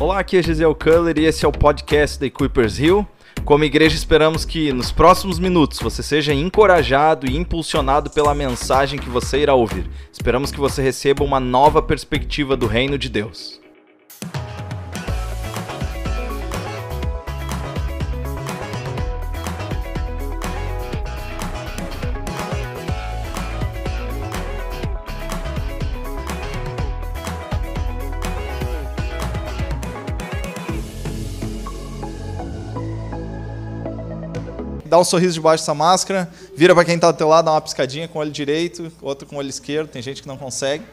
Olá, 0.00 0.18
aqui 0.18 0.36
é 0.36 0.42
Gisele 0.42 0.74
Culler 0.74 1.16
e 1.18 1.24
esse 1.24 1.44
é 1.44 1.48
o 1.48 1.52
podcast 1.52 2.18
da 2.18 2.26
Equippers 2.26 2.80
Hill. 2.80 3.06
Como 3.44 3.62
igreja, 3.62 3.94
esperamos 3.94 4.44
que 4.44 4.72
nos 4.72 4.90
próximos 4.90 5.38
minutos 5.38 5.78
você 5.78 6.02
seja 6.02 6.34
encorajado 6.34 7.30
e 7.30 7.36
impulsionado 7.36 8.10
pela 8.10 8.34
mensagem 8.34 8.98
que 8.98 9.08
você 9.08 9.38
irá 9.38 9.54
ouvir. 9.54 9.88
Esperamos 10.12 10.50
que 10.50 10.58
você 10.58 10.82
receba 10.82 11.22
uma 11.22 11.38
nova 11.38 11.80
perspectiva 11.80 12.56
do 12.56 12.66
reino 12.66 12.98
de 12.98 13.08
Deus. 13.08 13.63
Dá 34.94 34.98
um 35.00 35.04
sorriso 35.04 35.34
debaixo 35.34 35.62
dessa 35.62 35.74
máscara, 35.74 36.30
vira 36.56 36.72
para 36.72 36.84
quem 36.84 36.94
está 36.94 37.10
do 37.10 37.18
teu 37.18 37.26
lado, 37.26 37.46
dá 37.46 37.50
uma 37.50 37.60
piscadinha 37.60 38.06
com 38.06 38.18
o 38.18 38.22
olho 38.22 38.30
direito, 38.30 38.92
outro 39.02 39.26
com 39.26 39.34
o 39.34 39.38
olho 39.40 39.50
esquerdo, 39.50 39.88
tem 39.88 40.00
gente 40.00 40.22
que 40.22 40.28
não 40.28 40.36
consegue. 40.36 40.84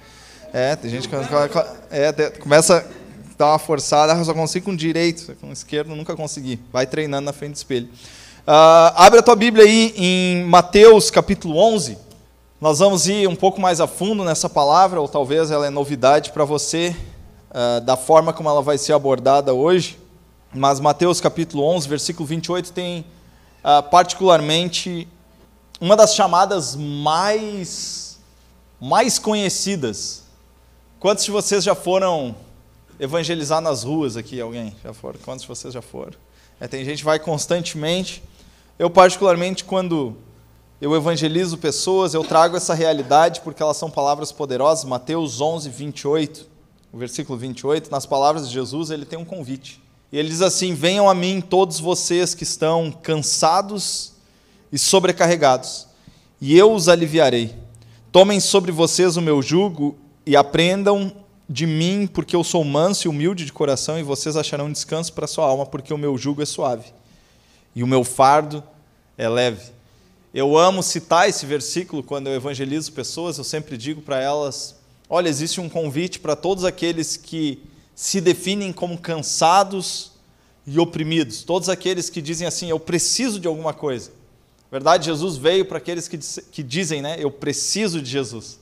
É, 0.51 0.75
tem 0.75 0.89
gente 0.89 1.07
que 1.07 1.15
é, 1.15 2.29
começa 2.39 2.79
a 2.79 2.83
dar 3.37 3.51
uma 3.51 3.59
forçada, 3.59 4.11
ah, 4.11 4.25
só 4.25 4.33
consigo 4.33 4.65
com 4.65 4.75
direito, 4.75 5.35
com 5.39 5.51
esquerdo 5.51 5.95
nunca 5.95 6.15
consegui. 6.15 6.59
Vai 6.73 6.87
treinando 6.87 7.25
na 7.25 7.31
frente 7.31 7.53
do 7.53 7.57
espelho. 7.57 7.89
Uh, 8.39 8.91
abre 8.95 9.19
a 9.19 9.21
tua 9.21 9.35
Bíblia 9.35 9.65
aí 9.65 9.93
em 9.95 10.45
Mateus 10.45 11.11
capítulo 11.11 11.55
11. 11.57 11.95
Nós 12.59 12.79
vamos 12.79 13.07
ir 13.07 13.27
um 13.27 13.35
pouco 13.35 13.61
mais 13.61 13.79
a 13.79 13.85
fundo 13.85 14.23
nessa 14.23 14.49
palavra, 14.49 14.99
ou 14.99 15.07
talvez 15.07 15.51
ela 15.51 15.67
é 15.67 15.70
novidade 15.70 16.31
para 16.31 16.43
você, 16.43 16.95
uh, 17.51 17.79
da 17.81 17.95
forma 17.95 18.33
como 18.33 18.49
ela 18.49 18.63
vai 18.63 18.79
ser 18.79 18.93
abordada 18.93 19.54
hoje. 19.54 19.99
Mas 20.51 20.79
Mateus 20.79 21.21
capítulo 21.21 21.63
11, 21.63 21.87
versículo 21.87 22.26
28 22.26 22.73
tem 22.73 23.05
uh, 23.63 23.84
particularmente 23.90 25.07
uma 25.79 25.95
das 25.95 26.13
chamadas 26.13 26.76
mais, 26.76 28.20
mais 28.79 29.17
conhecidas. 29.17 30.23
Quantos 30.99 31.26
de 31.26 31.31
vocês 31.31 31.63
já 31.63 31.73
foram 31.73 32.35
evangelizar 32.99 33.62
nas 33.62 33.84
ruas 33.84 34.15
aqui? 34.15 34.39
Alguém 34.39 34.76
já 34.84 34.93
foram? 34.93 35.20
Quantos 35.23 35.41
de 35.41 35.48
vocês 35.48 35.73
já 35.73 35.82
foram? 35.82 36.13
É, 36.59 36.67
tem 36.67 36.85
gente 36.85 36.99
que 36.99 37.05
vai 37.05 37.17
constantemente. 37.17 38.23
Eu, 38.77 38.89
particularmente, 38.89 39.63
quando 39.63 40.15
eu 40.79 40.95
evangelizo 40.95 41.57
pessoas, 41.57 42.13
eu 42.13 42.23
trago 42.23 42.55
essa 42.55 42.73
realidade 42.73 43.41
porque 43.41 43.63
elas 43.63 43.77
são 43.77 43.89
palavras 43.89 44.32
poderosas. 44.32 44.85
Mateus 44.85 45.41
11, 45.41 45.70
28, 45.70 46.48
o 46.93 46.98
versículo 46.98 47.37
28, 47.37 47.89
nas 47.89 48.05
palavras 48.05 48.48
de 48.48 48.54
Jesus, 48.54 48.91
ele 48.91 49.05
tem 49.05 49.17
um 49.17 49.26
convite. 49.26 49.82
E 50.12 50.17
ele 50.17 50.29
diz 50.29 50.41
assim: 50.41 50.73
Venham 50.73 51.09
a 51.09 51.15
mim 51.15 51.41
todos 51.41 51.79
vocês 51.79 52.35
que 52.35 52.43
estão 52.43 52.91
cansados 52.91 54.13
e 54.71 54.77
sobrecarregados, 54.77 55.87
e 56.40 56.57
eu 56.57 56.73
os 56.73 56.90
aliviarei. 56.90 57.55
Tomem 58.12 58.39
sobre 58.39 58.71
vocês 58.71 59.15
o 59.15 59.21
meu 59.21 59.41
jugo 59.41 59.98
e 60.26 60.35
aprendam 60.35 61.13
de 61.48 61.65
mim, 61.65 62.07
porque 62.07 62.35
eu 62.35 62.43
sou 62.43 62.63
manso 62.63 63.07
e 63.07 63.09
humilde 63.09 63.45
de 63.45 63.54
coração, 63.54 63.99
e 63.99 64.03
vocês 64.03 64.35
acharão 64.35 64.72
descanso 64.72 65.13
para 65.13 65.28
sua 65.28 65.45
alma, 65.45 65.66
porque 65.66 65.94
o 65.94 65.97
meu 65.97 66.17
jugo 66.17 66.41
é 66.41 66.45
suave 66.45 66.94
e 67.75 67.84
o 67.84 67.88
meu 67.88 68.03
fardo 68.03 68.63
é 69.17 69.28
leve. 69.28 69.72
Eu 70.34 70.57
amo 70.57 70.81
citar 70.81 71.28
esse 71.28 71.45
versículo 71.45 72.03
quando 72.03 72.28
eu 72.28 72.34
evangelizo 72.34 72.91
pessoas, 72.94 73.38
eu 73.38 73.44
sempre 73.44 73.78
digo 73.78 74.01
para 74.01 74.19
elas: 74.22 74.75
olha, 75.09 75.28
existe 75.29 75.59
um 75.59 75.67
convite 75.67 76.19
para 76.19 76.35
todos 76.35 76.63
aqueles 76.63 77.17
que 77.17 77.62
se 78.02 78.19
definem 78.19 78.74
como 78.74 78.97
cansados 78.97 80.13
e 80.66 80.80
oprimidos. 80.80 81.44
Todos 81.44 81.69
aqueles 81.69 82.09
que 82.09 82.19
dizem 82.19 82.47
assim, 82.47 82.67
eu 82.67 82.79
preciso 82.79 83.39
de 83.39 83.47
alguma 83.47 83.75
coisa. 83.75 84.09
Na 84.72 84.79
verdade, 84.79 85.06
Jesus 85.06 85.38
veio 85.38 85.66
para 85.66 85.78
aqueles 85.78 86.07
que, 86.07 86.17
que 86.17 86.63
dizem, 86.63 87.00
né, 87.00 87.17
eu 87.19 87.29
preciso 87.29 88.01
de 88.01 88.09
Jesus. 88.09 88.59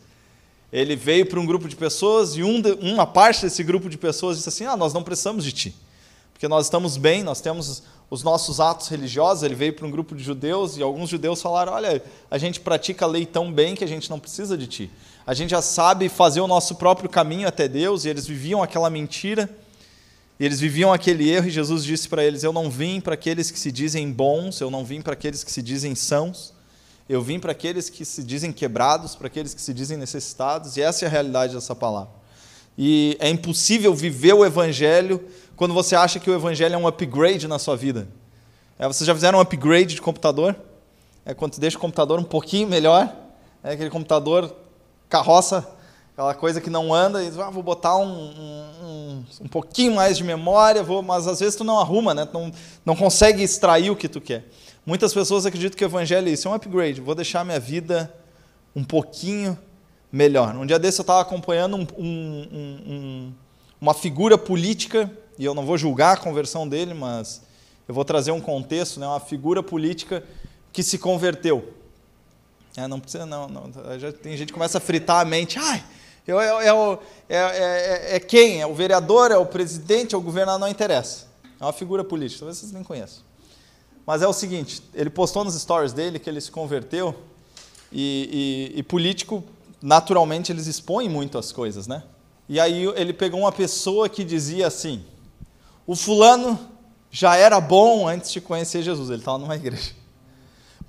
Ele 0.74 0.94
veio 0.94 1.26
para 1.26 1.40
um 1.40 1.46
grupo 1.46 1.70
de 1.70 1.76
pessoas 1.78 2.36
e 2.36 2.44
um 2.44 2.60
de, 2.60 2.74
uma 2.82 3.08
parte 3.08 3.44
desse 3.44 3.64
grupo 3.64 3.90
de 3.90 3.98
pessoas 3.98 4.36
disse 4.36 4.50
assim, 4.50 4.66
ah, 4.66 4.76
nós 4.76 4.92
não 4.92 5.04
precisamos 5.04 5.46
de 5.46 5.54
ti. 5.54 5.76
Porque 6.34 6.50
nós 6.50 6.66
estamos 6.66 6.98
bem, 6.98 7.24
nós 7.24 7.40
temos 7.40 7.84
os 8.10 8.22
nossos 8.24 8.60
atos 8.60 8.90
religiosos. 8.90 9.44
Ele 9.44 9.56
veio 9.56 9.72
para 9.72 9.88
um 9.88 9.92
grupo 9.92 10.16
de 10.16 10.22
judeus 10.22 10.76
e 10.76 10.84
alguns 10.84 11.10
judeus 11.10 11.42
falaram, 11.42 11.72
olha, 11.72 12.04
a 12.30 12.38
gente 12.38 12.60
pratica 12.60 13.06
a 13.06 13.08
lei 13.08 13.26
tão 13.26 13.54
bem 13.54 13.74
que 13.74 13.86
a 13.86 13.88
gente 13.88 14.10
não 14.10 14.20
precisa 14.20 14.58
de 14.58 14.68
ti 14.68 14.92
a 15.30 15.34
gente 15.36 15.52
já 15.52 15.62
sabe 15.62 16.10
fazer 16.10 16.42
o 16.42 16.48
nosso 16.48 16.74
próprio 16.74 17.08
caminho 17.08 17.48
até 17.48 17.68
Deus, 17.68 18.04
e 18.04 18.10
eles 18.10 18.26
viviam 18.26 18.64
aquela 18.64 18.90
mentira, 18.90 19.48
e 20.40 20.44
eles 20.44 20.60
viviam 20.60 20.92
aquele 20.92 21.30
erro, 21.30 21.46
e 21.46 21.52
Jesus 21.52 21.84
disse 21.84 22.10
para 22.10 22.24
eles: 22.24 22.42
Eu 22.42 22.52
não 22.52 22.68
vim 22.68 23.00
para 23.00 23.14
aqueles 23.14 23.52
que 23.52 23.60
se 23.60 23.72
dizem 23.72 24.12
bons, 24.12 24.60
eu 24.60 24.72
não 24.72 24.84
vim 24.84 25.04
para 25.04 25.14
aqueles 25.14 25.44
que 25.44 25.52
se 25.52 25.62
dizem 25.62 25.94
sãos, 25.94 26.52
eu 27.08 27.22
vim 27.22 27.40
para 27.40 27.52
aqueles 27.52 27.92
que 27.92 28.04
se 28.06 28.24
dizem 28.24 28.52
quebrados, 28.52 29.16
para 29.16 29.28
aqueles 29.28 29.54
que 29.54 29.62
se 29.62 29.72
dizem 29.72 29.98
necessitados, 29.98 30.78
e 30.78 30.82
essa 30.82 31.06
é 31.06 31.08
a 31.08 31.12
realidade 31.12 31.54
dessa 31.54 31.76
palavra. 31.76 32.10
E 32.76 33.16
é 33.20 33.30
impossível 33.30 33.94
viver 33.94 34.34
o 34.34 34.44
Evangelho 34.44 35.24
quando 35.56 35.76
você 35.76 35.96
acha 35.96 36.20
que 36.20 36.32
o 36.32 36.34
Evangelho 36.34 36.74
é 36.74 36.78
um 36.80 36.88
upgrade 36.88 37.48
na 37.48 37.60
sua 37.60 37.78
vida. 37.78 38.08
É, 38.80 38.88
vocês 38.88 39.06
já 39.06 39.14
fizeram 39.14 39.38
um 39.38 39.42
upgrade 39.44 39.94
de 39.94 40.02
computador? 40.02 40.56
É 41.24 41.36
quando 41.36 41.54
você 41.54 41.62
deixa 41.62 41.78
o 41.78 41.80
computador 41.80 42.20
um 42.20 42.24
pouquinho 42.24 42.68
melhor, 42.68 43.16
é 43.64 43.74
aquele 43.74 43.92
computador 43.92 44.56
carroça, 45.10 45.68
aquela 46.14 46.36
coisa 46.36 46.62
que 46.62 46.70
não 46.70 46.94
anda, 46.94 47.24
e 47.24 47.28
ah, 47.42 47.50
vou 47.50 47.64
botar 47.64 47.98
um, 47.98 48.06
um, 48.06 49.24
um, 49.42 49.48
pouquinho 49.48 49.96
mais 49.96 50.18
de 50.18 50.24
memória, 50.24 50.84
vou, 50.84 51.02
mas 51.02 51.28
às 51.28 51.40
vezes 51.40 51.56
tu 51.56 51.64
não 51.64 51.80
arruma, 51.80 52.14
né? 52.14 52.26
tu 52.26 52.34
não, 52.34 52.52
não 52.86 52.96
consegue 52.96 53.42
extrair 53.42 53.90
o 53.90 53.96
que 53.96 54.08
tu 54.08 54.22
quer. 54.22 54.46
Muitas 54.86 55.14
pessoas 55.14 55.46
acreditam 55.46 55.78
que 55.78 55.84
o 55.84 55.88
evangelho 55.88 56.28
é 56.28 56.32
isso, 56.32 56.48
é 56.48 56.52
um 56.52 56.54
upgrade, 56.54 57.02
vou 57.02 57.16
deixar 57.16 57.44
minha 57.44 57.60
vida 57.60 58.14
um 58.76 58.84
pouquinho 58.84 59.58
melhor. 60.12 60.56
Um 60.56 60.66
dia 60.66 60.78
desse 60.78 61.00
eu 61.00 61.04
estava 61.04 61.22
acompanhando 61.22 61.76
um, 61.98 63.34
uma 63.82 63.94
figura 63.94 64.38
política, 64.38 65.12
e 65.38 65.46
eu 65.46 65.56
não 65.56 65.66
vou 65.66 65.78
julgar 65.78 66.14
a 66.14 66.18
conversão 66.18 66.68
dele, 66.68 66.94
mas 66.94 67.42
eu 67.88 67.96
vou 67.96 68.06
trazer 68.06 68.32
um 68.32 68.42
contexto, 68.42 69.00
né? 69.00 69.08
uma 69.08 69.20
figura 69.20 69.64
política 69.64 70.24
que 70.72 70.84
se 70.84 70.98
converteu. 70.98 71.79
É, 72.78 72.88
não 72.88 73.00
precisa, 73.00 73.26
não, 73.26 73.48
não. 73.48 73.72
Já 74.00 74.12
tem 74.12 74.38
gente 74.38 74.48
que 74.48 74.54
começa 74.54 74.78
a 74.78 74.82
fritar 74.82 75.22
a 75.22 75.26
mente. 75.26 75.58
Ai, 75.60 75.84
é, 76.28 76.68
é, 76.68 77.38
é, 77.38 78.16
é, 78.16 78.20
quem? 78.20 78.62
É 78.62 78.68
o 78.68 78.74
vereador? 78.74 79.32
É 79.32 79.38
o 79.38 79.46
presidente? 79.46 80.14
É 80.14 80.18
o 80.18 80.22
governador? 80.22 80.60
Não 80.60 80.68
interessa. 80.68 81.28
É 81.60 81.64
uma 81.64 81.74
figura 81.74 82.04
política, 82.04 82.42
talvez 82.42 82.58
vocês 82.58 82.72
nem 82.72 82.84
conheçam. 82.84 83.24
Mas 84.06 84.22
é 84.22 84.28
o 84.28 84.34
seguinte: 84.34 84.82
ele 84.94 85.10
postou 85.10 85.44
nos 85.44 85.56
stories 85.56 85.94
dele 85.94 86.20
que 86.20 86.30
ele 86.30 86.40
se 86.40 86.52
converteu, 86.52 87.16
e, 87.92 88.72
e, 88.76 88.80
e 88.80 88.84
político, 88.84 89.44
naturalmente, 89.82 90.52
eles 90.52 90.68
expõem 90.68 91.10
muito 91.10 91.38
as 91.38 91.52
coisas, 91.52 91.88
né? 91.88 92.04
E 92.48 92.60
aí 92.60 92.86
ele 92.96 93.14
pegou 93.14 93.42
uma 93.42 93.52
pessoa 93.52 94.08
que 94.08 94.24
dizia 94.24 94.68
assim: 94.68 95.04
o 95.86 95.96
fulano 95.96 96.60
já 97.12 97.36
era 97.36 97.60
bom 97.60 98.08
antes 98.08 98.32
de 98.32 98.40
conhecer 98.40 98.84
Jesus, 98.84 99.10
ele 99.10 99.20
estava 99.20 99.38
numa 99.38 99.56
igreja. 99.56 99.99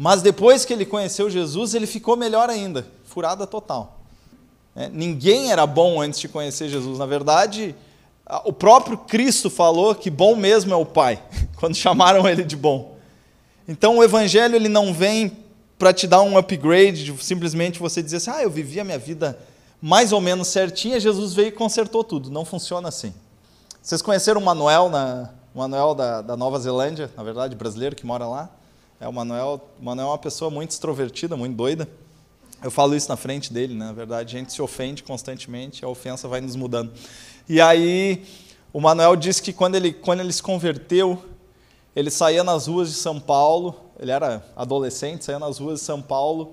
Mas 0.03 0.23
depois 0.23 0.65
que 0.65 0.73
ele 0.73 0.87
conheceu 0.87 1.29
Jesus, 1.29 1.75
ele 1.75 1.87
ficou 1.87 2.17
melhor 2.17 2.49
ainda, 2.49 2.87
furada 3.05 3.47
total. 3.47 4.01
É, 4.75 4.89
ninguém 4.89 5.53
era 5.53 5.67
bom 5.67 6.01
antes 6.01 6.19
de 6.19 6.27
conhecer 6.27 6.71
Jesus. 6.71 6.99
Na 6.99 7.05
verdade, 7.05 7.75
o 8.47 8.51
próprio 8.51 8.97
Cristo 8.97 9.51
falou 9.51 9.95
que 9.95 10.09
bom 10.09 10.35
mesmo 10.35 10.73
é 10.73 10.77
o 10.77 10.87
Pai, 10.87 11.23
quando 11.61 11.75
chamaram 11.75 12.27
ele 12.27 12.43
de 12.43 12.57
bom. 12.57 12.97
Então 13.69 13.99
o 13.99 14.03
Evangelho 14.03 14.57
ele 14.57 14.71
não 14.71 14.95
vem 14.95 15.37
para 15.79 15.93
te 15.93 16.07
dar 16.07 16.23
um 16.23 16.39
upgrade, 16.39 17.05
de 17.05 17.23
simplesmente 17.23 17.79
você 17.79 18.03
dizer 18.03 18.17
assim, 18.17 18.31
ah, 18.31 18.43
eu 18.43 18.49
vivi 18.49 18.81
a 18.81 18.85
minha 18.85 18.99
vida 18.99 19.39
mais 19.83 20.13
ou 20.13 20.21
menos 20.23 20.49
certinha, 20.49 20.99
Jesus 20.99 21.35
veio 21.35 21.49
e 21.49 21.53
consertou 21.53 22.03
tudo. 22.03 22.31
Não 22.31 22.47
funciona 22.47 22.89
assim. 22.89 23.13
Vocês 23.83 24.01
conheceram 24.01 24.41
o 24.41 24.45
Manuel, 24.47 24.89
na, 24.89 25.29
Manuel 25.55 25.95
da, 25.95 26.23
da 26.23 26.39
Nova 26.39 26.59
Zelândia, 26.59 27.11
na 27.15 27.23
verdade, 27.23 27.55
brasileiro 27.55 27.95
que 27.95 28.07
mora 28.07 28.27
lá? 28.27 28.49
É, 29.01 29.09
o 29.09 29.13
Manuel, 29.15 29.59
o 29.81 29.83
Manuel 29.83 30.09
é 30.09 30.11
uma 30.11 30.19
pessoa 30.19 30.51
muito 30.51 30.73
extrovertida, 30.73 31.35
muito 31.35 31.57
doida. 31.57 31.89
Eu 32.63 32.71
falo 32.71 32.95
isso 32.95 33.09
na 33.09 33.17
frente 33.17 33.51
dele, 33.51 33.73
né? 33.73 33.87
na 33.87 33.93
verdade, 33.95 34.37
a 34.37 34.39
gente 34.39 34.53
se 34.53 34.61
ofende 34.61 35.03
constantemente, 35.03 35.83
a 35.83 35.89
ofensa 35.89 36.29
vai 36.29 36.43
nos 36.43 36.55
mudando. 36.55 36.93
E 37.49 37.63
aí, 37.63 38.27
o 38.71 38.79
Manuel 38.79 39.17
disse 39.17 39.41
que 39.41 39.55
quando 39.55 39.77
ele, 39.77 39.95
quando 39.95 40.21
ele 40.21 40.31
se 40.31 40.43
converteu, 40.43 41.25
ele 41.97 42.11
saía 42.11 42.45
nas 42.45 42.67
ruas 42.67 42.91
de 42.91 42.95
São 42.97 43.19
Paulo, 43.19 43.75
ele 43.99 44.11
era 44.11 44.45
adolescente, 44.55 45.25
saía 45.25 45.39
nas 45.39 45.57
ruas 45.57 45.81
de 45.81 45.87
São 45.87 46.03
Paulo 46.03 46.53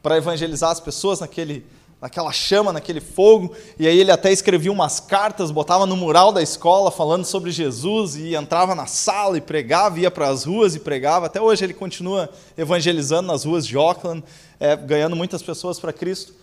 para 0.00 0.16
evangelizar 0.16 0.70
as 0.70 0.78
pessoas 0.78 1.18
naquele, 1.18 1.66
naquela 2.00 2.32
chama, 2.32 2.72
naquele 2.72 3.00
fogo, 3.00 3.52
e 3.78 3.86
aí 3.86 3.98
ele 3.98 4.10
até 4.10 4.30
escrevia 4.30 4.70
umas 4.70 5.00
cartas, 5.00 5.50
botava 5.50 5.84
no 5.84 5.96
mural 5.96 6.32
da 6.32 6.40
escola 6.40 6.90
falando 6.90 7.24
sobre 7.24 7.50
Jesus 7.50 8.14
e 8.14 8.36
entrava 8.36 8.74
na 8.74 8.86
sala 8.86 9.36
e 9.36 9.40
pregava, 9.40 9.98
ia 9.98 10.10
para 10.10 10.28
as 10.28 10.44
ruas 10.44 10.74
e 10.74 10.78
pregava. 10.78 11.26
Até 11.26 11.40
hoje 11.40 11.64
ele 11.64 11.74
continua 11.74 12.30
evangelizando 12.56 13.26
nas 13.26 13.44
ruas 13.44 13.66
de 13.66 13.76
Auckland, 13.76 14.22
é, 14.60 14.76
ganhando 14.76 15.16
muitas 15.16 15.42
pessoas 15.42 15.80
para 15.80 15.92
Cristo. 15.92 16.34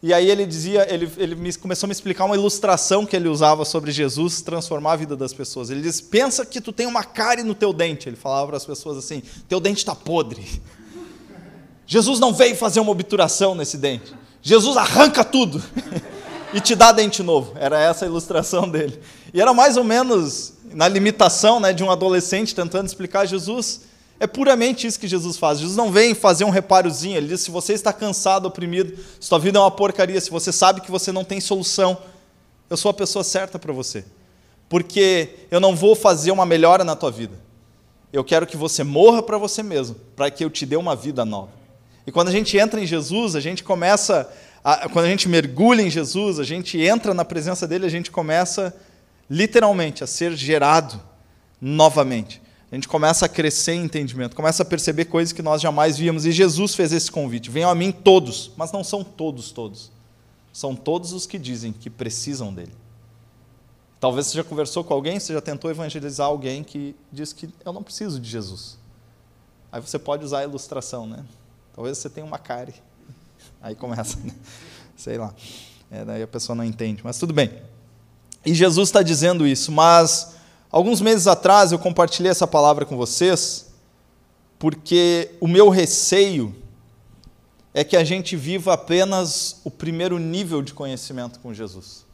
E 0.00 0.12
aí 0.12 0.28
ele 0.28 0.44
dizia, 0.44 0.92
ele, 0.92 1.10
ele 1.16 1.36
me, 1.36 1.52
começou 1.54 1.86
a 1.86 1.88
me 1.88 1.92
explicar 1.92 2.24
uma 2.24 2.34
ilustração 2.34 3.06
que 3.06 3.14
ele 3.14 3.28
usava 3.28 3.64
sobre 3.64 3.92
Jesus 3.92 4.42
transformar 4.42 4.94
a 4.94 4.96
vida 4.96 5.16
das 5.16 5.32
pessoas. 5.32 5.70
Ele 5.70 5.80
diz: 5.80 6.00
pensa 6.00 6.44
que 6.44 6.60
tu 6.60 6.72
tem 6.72 6.86
uma 6.86 7.04
cárie 7.04 7.44
no 7.44 7.54
teu 7.54 7.72
dente. 7.72 8.08
Ele 8.08 8.16
falava 8.16 8.48
para 8.48 8.56
as 8.56 8.66
pessoas 8.66 8.98
assim: 8.98 9.22
teu 9.48 9.60
dente 9.60 9.78
está 9.78 9.94
podre. 9.94 10.60
Jesus 11.86 12.18
não 12.18 12.34
veio 12.34 12.56
fazer 12.56 12.80
uma 12.80 12.90
obturação 12.90 13.54
nesse 13.54 13.76
dente. 13.76 14.12
Jesus 14.42 14.76
arranca 14.76 15.24
tudo 15.24 15.62
e 16.52 16.60
te 16.60 16.74
dá 16.74 16.90
dente 16.90 17.22
novo. 17.22 17.52
Era 17.54 17.80
essa 17.80 18.04
a 18.04 18.08
ilustração 18.08 18.68
dele. 18.68 18.98
E 19.32 19.40
era 19.40 19.54
mais 19.54 19.76
ou 19.76 19.84
menos 19.84 20.54
na 20.72 20.88
limitação 20.88 21.60
né, 21.60 21.72
de 21.72 21.84
um 21.84 21.90
adolescente 21.90 22.54
tentando 22.54 22.86
explicar 22.86 23.24
Jesus. 23.24 23.82
É 24.18 24.26
puramente 24.26 24.86
isso 24.86 24.98
que 24.98 25.08
Jesus 25.08 25.36
faz. 25.36 25.60
Jesus 25.60 25.76
não 25.76 25.90
vem 25.90 26.14
fazer 26.14 26.44
um 26.44 26.50
reparozinho. 26.50 27.16
Ele 27.16 27.28
diz: 27.28 27.40
se 27.40 27.50
você 27.50 27.72
está 27.72 27.92
cansado, 27.92 28.46
oprimido, 28.46 28.96
se 29.18 29.28
sua 29.28 29.38
vida 29.38 29.58
é 29.58 29.60
uma 29.60 29.70
porcaria, 29.70 30.20
se 30.20 30.30
você 30.30 30.52
sabe 30.52 30.80
que 30.80 30.90
você 30.90 31.12
não 31.12 31.24
tem 31.24 31.40
solução, 31.40 31.96
eu 32.68 32.76
sou 32.76 32.90
a 32.90 32.94
pessoa 32.94 33.22
certa 33.22 33.58
para 33.58 33.72
você. 33.72 34.04
Porque 34.68 35.46
eu 35.50 35.60
não 35.60 35.76
vou 35.76 35.94
fazer 35.94 36.30
uma 36.30 36.46
melhora 36.46 36.82
na 36.82 36.96
tua 36.96 37.10
vida. 37.10 37.38
Eu 38.12 38.24
quero 38.24 38.46
que 38.46 38.56
você 38.56 38.84
morra 38.84 39.22
para 39.22 39.38
você 39.38 39.62
mesmo, 39.62 39.96
para 40.16 40.30
que 40.30 40.44
eu 40.44 40.50
te 40.50 40.66
dê 40.66 40.76
uma 40.76 40.94
vida 40.94 41.24
nova. 41.24 41.61
E 42.06 42.12
quando 42.12 42.28
a 42.28 42.32
gente 42.32 42.56
entra 42.56 42.80
em 42.80 42.86
Jesus, 42.86 43.36
a 43.36 43.40
gente 43.40 43.62
começa, 43.62 44.30
a, 44.62 44.88
quando 44.88 45.06
a 45.06 45.08
gente 45.08 45.28
mergulha 45.28 45.82
em 45.82 45.90
Jesus, 45.90 46.38
a 46.38 46.44
gente 46.44 46.80
entra 46.80 47.14
na 47.14 47.24
presença 47.24 47.66
dele, 47.66 47.86
a 47.86 47.90
gente 47.90 48.10
começa 48.10 48.74
literalmente 49.28 50.02
a 50.02 50.06
ser 50.06 50.32
gerado 50.34 51.00
novamente 51.60 52.42
a 52.72 52.74
gente 52.74 52.88
começa 52.88 53.26
a 53.26 53.28
crescer 53.28 53.74
em 53.74 53.84
entendimento, 53.84 54.34
começa 54.34 54.62
a 54.62 54.66
perceber 54.66 55.04
coisas 55.04 55.30
que 55.30 55.42
nós 55.42 55.60
jamais 55.60 55.98
víamos. 55.98 56.24
E 56.24 56.32
Jesus 56.32 56.74
fez 56.74 56.90
esse 56.90 57.12
convite: 57.12 57.50
venham 57.50 57.68
a 57.68 57.74
mim 57.74 57.92
todos, 57.92 58.50
mas 58.56 58.72
não 58.72 58.82
são 58.82 59.04
todos, 59.04 59.52
todos. 59.52 59.92
São 60.54 60.74
todos 60.74 61.12
os 61.12 61.26
que 61.26 61.38
dizem 61.38 61.70
que 61.70 61.90
precisam 61.90 62.52
dele. 62.52 62.72
Talvez 64.00 64.26
você 64.26 64.38
já 64.38 64.44
conversou 64.44 64.82
com 64.82 64.94
alguém, 64.94 65.20
você 65.20 65.34
já 65.34 65.40
tentou 65.42 65.70
evangelizar 65.70 66.26
alguém 66.26 66.64
que 66.64 66.96
diz 67.12 67.34
que 67.34 67.50
eu 67.62 67.74
não 67.74 67.82
preciso 67.82 68.18
de 68.18 68.28
Jesus. 68.28 68.78
Aí 69.70 69.80
você 69.80 69.98
pode 69.98 70.24
usar 70.24 70.38
a 70.38 70.44
ilustração, 70.44 71.06
né? 71.06 71.22
Talvez 71.74 71.98
você 71.98 72.10
tenha 72.10 72.26
uma 72.26 72.38
cárie. 72.38 72.74
Aí 73.60 73.74
começa, 73.74 74.18
né? 74.18 74.34
sei 74.96 75.18
lá. 75.18 75.34
É, 75.90 76.04
daí 76.04 76.22
a 76.22 76.26
pessoa 76.26 76.56
não 76.56 76.64
entende, 76.64 77.02
mas 77.04 77.18
tudo 77.18 77.32
bem. 77.32 77.62
E 78.44 78.54
Jesus 78.54 78.88
está 78.88 79.02
dizendo 79.02 79.46
isso, 79.46 79.70
mas 79.70 80.32
Alguns 80.72 81.02
meses 81.02 81.26
atrás 81.26 81.70
eu 81.70 81.78
compartilhei 81.78 82.30
essa 82.30 82.46
palavra 82.46 82.86
com 82.86 82.96
vocês, 82.96 83.66
porque 84.58 85.32
o 85.38 85.46
meu 85.46 85.68
receio 85.68 86.54
é 87.74 87.84
que 87.84 87.94
a 87.94 88.02
gente 88.02 88.34
viva 88.36 88.72
apenas 88.72 89.60
o 89.64 89.70
primeiro 89.70 90.18
nível 90.18 90.62
de 90.62 90.72
conhecimento 90.72 91.40
com 91.40 91.52
Jesus. 91.52 92.06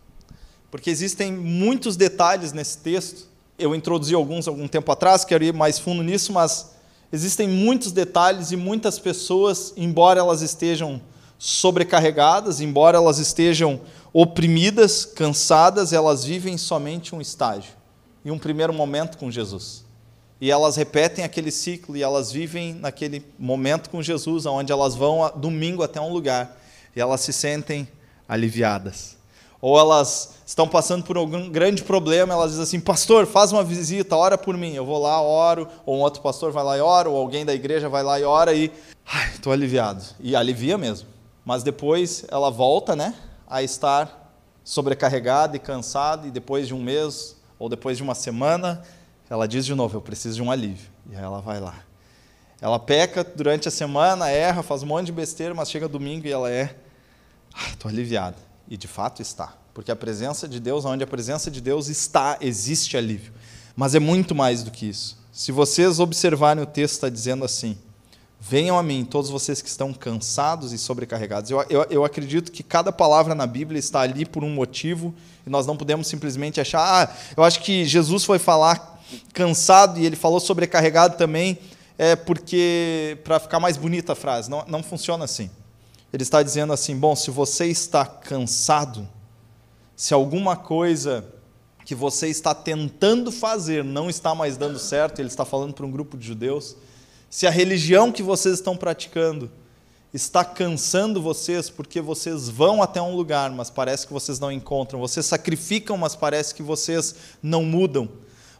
Porque 0.72 0.90
existem 0.90 1.30
muitos 1.30 1.96
detalhes 1.96 2.52
nesse 2.52 2.78
texto. 2.78 3.28
Eu 3.56 3.76
introduzi 3.76 4.12
alguns 4.12 4.48
algum 4.48 4.66
tempo 4.66 4.90
atrás, 4.90 5.24
quero 5.24 5.44
ir 5.44 5.54
mais 5.54 5.78
fundo 5.78 6.02
nisso, 6.02 6.32
mas 6.32 6.72
existem 7.12 7.48
muitos 7.48 7.92
detalhes 7.92 8.50
e 8.52 8.56
muitas 8.56 8.98
pessoas, 8.98 9.72
embora 9.76 10.20
elas 10.20 10.42
estejam 10.42 11.00
sobrecarregadas, 11.38 12.60
embora 12.60 12.98
elas 12.98 13.18
estejam 13.18 13.80
oprimidas, 14.12 15.04
cansadas, 15.04 15.92
elas 15.92 16.24
vivem 16.24 16.56
somente 16.56 17.14
um 17.14 17.20
estágio 17.20 17.72
e 18.24 18.30
um 18.30 18.38
primeiro 18.38 18.72
momento 18.72 19.18
com 19.18 19.30
Jesus. 19.30 19.84
E 20.40 20.50
elas 20.50 20.76
repetem 20.76 21.24
aquele 21.24 21.50
ciclo 21.50 21.96
e 21.96 22.02
elas 22.02 22.30
vivem 22.30 22.74
naquele 22.74 23.24
momento 23.38 23.90
com 23.90 24.02
Jesus, 24.02 24.46
onde 24.46 24.72
elas 24.72 24.94
vão 24.94 25.30
domingo 25.36 25.82
até 25.82 26.00
um 26.00 26.12
lugar 26.12 26.56
e 26.94 27.00
elas 27.00 27.20
se 27.20 27.32
sentem 27.32 27.88
aliviadas. 28.28 29.17
Ou 29.60 29.78
elas 29.78 30.34
estão 30.46 30.68
passando 30.68 31.04
por 31.04 31.16
algum 31.16 31.50
grande 31.50 31.82
problema, 31.82 32.32
elas 32.32 32.50
dizem 32.50 32.62
assim: 32.62 32.80
Pastor, 32.80 33.26
faz 33.26 33.52
uma 33.52 33.64
visita, 33.64 34.16
ora 34.16 34.38
por 34.38 34.56
mim. 34.56 34.72
Eu 34.72 34.86
vou 34.86 34.98
lá, 34.98 35.20
oro, 35.20 35.68
ou 35.84 35.96
um 35.96 36.00
outro 36.00 36.22
pastor 36.22 36.52
vai 36.52 36.62
lá 36.62 36.78
e 36.78 36.80
ora, 36.80 37.08
ou 37.08 37.16
alguém 37.16 37.44
da 37.44 37.54
igreja 37.54 37.88
vai 37.88 38.02
lá 38.02 38.20
e 38.20 38.24
ora, 38.24 38.54
e 38.54 38.72
estou 39.34 39.52
aliviado. 39.52 40.02
E 40.20 40.36
alivia 40.36 40.78
mesmo. 40.78 41.08
Mas 41.44 41.62
depois 41.62 42.24
ela 42.28 42.50
volta 42.50 42.94
né, 42.94 43.14
a 43.46 43.62
estar 43.62 44.32
sobrecarregada 44.62 45.56
e 45.56 45.58
cansada, 45.58 46.26
e 46.28 46.30
depois 46.30 46.68
de 46.68 46.74
um 46.74 46.82
mês 46.82 47.36
ou 47.58 47.68
depois 47.68 47.96
de 47.96 48.02
uma 48.02 48.14
semana, 48.14 48.82
ela 49.28 49.48
diz 49.48 49.66
de 49.66 49.74
novo: 49.74 49.96
Eu 49.96 50.00
preciso 50.00 50.36
de 50.36 50.42
um 50.42 50.50
alívio. 50.52 50.88
E 51.10 51.16
aí 51.16 51.22
ela 51.22 51.40
vai 51.40 51.58
lá. 51.58 51.74
Ela 52.60 52.78
peca 52.78 53.24
durante 53.24 53.66
a 53.66 53.70
semana, 53.70 54.30
erra, 54.30 54.62
faz 54.62 54.82
um 54.82 54.86
monte 54.86 55.06
de 55.06 55.12
besteira, 55.12 55.54
mas 55.54 55.70
chega 55.70 55.88
domingo 55.88 56.26
e 56.26 56.30
ela 56.30 56.50
é. 56.50 56.76
Estou 57.70 57.88
aliviada. 57.88 58.47
E 58.68 58.76
de 58.76 58.88
fato 58.88 59.22
está. 59.22 59.54
Porque 59.72 59.90
a 59.90 59.96
presença 59.96 60.48
de 60.48 60.60
Deus, 60.60 60.84
onde 60.84 61.04
a 61.04 61.06
presença 61.06 61.50
de 61.50 61.60
Deus 61.60 61.88
está, 61.88 62.36
existe 62.40 62.96
alívio. 62.96 63.32
Mas 63.76 63.94
é 63.94 64.00
muito 64.00 64.34
mais 64.34 64.62
do 64.62 64.70
que 64.70 64.86
isso. 64.86 65.18
Se 65.32 65.52
vocês 65.52 66.00
observarem 66.00 66.62
o 66.62 66.66
texto, 66.66 66.94
está 66.94 67.08
dizendo 67.08 67.44
assim: 67.44 67.78
Venham 68.40 68.78
a 68.78 68.82
mim, 68.82 69.04
todos 69.04 69.30
vocês 69.30 69.60
que 69.60 69.68
estão 69.68 69.92
cansados 69.92 70.72
e 70.72 70.78
sobrecarregados. 70.78 71.50
Eu, 71.50 71.64
eu, 71.68 71.86
eu, 71.90 72.04
acredito 72.04 72.52
que 72.52 72.62
cada 72.62 72.92
palavra 72.92 73.34
na 73.34 73.46
Bíblia 73.46 73.80
está 73.80 74.00
ali 74.00 74.24
por 74.24 74.44
um 74.44 74.50
motivo 74.50 75.12
e 75.44 75.50
nós 75.50 75.66
não 75.66 75.76
podemos 75.76 76.06
simplesmente 76.06 76.60
achar. 76.60 76.80
Ah, 76.80 77.16
eu 77.36 77.42
acho 77.42 77.60
que 77.60 77.84
Jesus 77.84 78.24
foi 78.24 78.38
falar 78.38 79.02
cansado 79.32 79.98
e 79.98 80.06
ele 80.06 80.14
falou 80.14 80.38
sobrecarregado 80.38 81.16
também, 81.16 81.58
é 81.96 82.14
porque 82.14 83.18
para 83.24 83.40
ficar 83.40 83.58
mais 83.58 83.76
bonita 83.76 84.12
a 84.12 84.16
frase. 84.16 84.48
Não, 84.48 84.64
não 84.68 84.82
funciona 84.84 85.24
assim. 85.24 85.50
Ele 86.12 86.22
está 86.22 86.42
dizendo 86.42 86.72
assim: 86.72 86.96
bom, 86.96 87.14
se 87.14 87.30
você 87.30 87.66
está 87.66 88.04
cansado, 88.04 89.08
se 89.96 90.14
alguma 90.14 90.56
coisa 90.56 91.24
que 91.84 91.94
você 91.94 92.28
está 92.28 92.54
tentando 92.54 93.32
fazer 93.32 93.82
não 93.82 94.10
está 94.10 94.34
mais 94.34 94.56
dando 94.56 94.78
certo, 94.78 95.20
ele 95.20 95.28
está 95.28 95.44
falando 95.44 95.72
para 95.72 95.86
um 95.86 95.90
grupo 95.90 96.16
de 96.16 96.26
judeus 96.26 96.76
se 97.30 97.46
a 97.46 97.50
religião 97.50 98.10
que 98.10 98.22
vocês 98.22 98.54
estão 98.54 98.76
praticando 98.76 99.50
está 100.14 100.42
cansando 100.44 101.20
vocês 101.20 101.68
porque 101.68 102.00
vocês 102.00 102.48
vão 102.48 102.82
até 102.82 103.00
um 103.02 103.14
lugar, 103.14 103.50
mas 103.50 103.68
parece 103.68 104.06
que 104.06 104.12
vocês 104.12 104.40
não 104.40 104.50
encontram, 104.50 104.98
vocês 104.98 105.26
sacrificam, 105.26 105.98
mas 105.98 106.16
parece 106.16 106.54
que 106.54 106.62
vocês 106.62 107.14
não 107.42 107.62
mudam. 107.62 108.08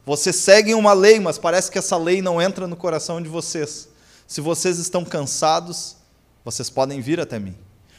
Vocês 0.05 0.37
seguem 0.37 0.75
uma 0.75 0.93
lei, 0.93 1.19
mas 1.19 1.39
parece 1.39 1.71
que 1.71 1.79
essa 1.79 1.97
lei 1.97 2.21
não 2.21 2.41
entra 2.41 2.67
no 2.67 2.77
coração 2.77 3.23
de 3.23 3.29
vocês. 3.29 3.89
Se 4.27 4.41
vocês 4.43 4.79
estão 4.79 5.05
cansados, 5.05 5.97
vocês 6.51 6.71
podem 6.71 7.01
vir 7.01 7.21
até 7.21 7.39
mim. 7.39 7.55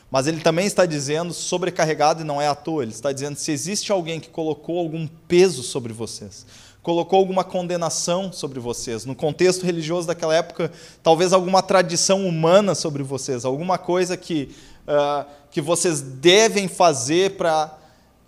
Mas 0.10 0.26
ele 0.26 0.42
também 0.42 0.66
está 0.66 0.88
dizendo, 0.88 1.34
sobrecarregado 1.34 2.22
e 2.22 2.26
não 2.26 2.42
é 2.42 2.48
à 2.48 2.56
toa, 2.56 2.82
ele 2.82 2.92
está 2.92 3.12
dizendo: 3.12 3.36
se 3.36 3.52
existe 3.52 3.92
alguém 3.92 4.20
que 4.20 4.30
colocou 4.30 4.80
algum 4.80 5.08
peso 5.28 5.62
sobre 5.62 5.94
vocês, 5.94 6.48
colocou 6.82 7.20
alguma 7.20 7.44
condenação 7.44 8.34
sobre 8.34 8.60
vocês. 8.60 9.06
No 9.06 9.14
contexto 9.14 9.64
religioso 9.64 10.08
daquela 10.08 10.36
época, 10.36 10.72
talvez 11.04 11.32
alguma 11.32 11.62
tradição 11.62 12.26
humana 12.26 12.74
sobre 12.74 13.04
vocês, 13.04 13.46
alguma 13.46 13.78
coisa 13.78 14.18
que, 14.18 14.56
uh, 14.88 15.30
que 15.52 15.62
vocês 15.62 16.02
devem 16.02 16.68
fazer 16.68 17.38
para 17.38 17.78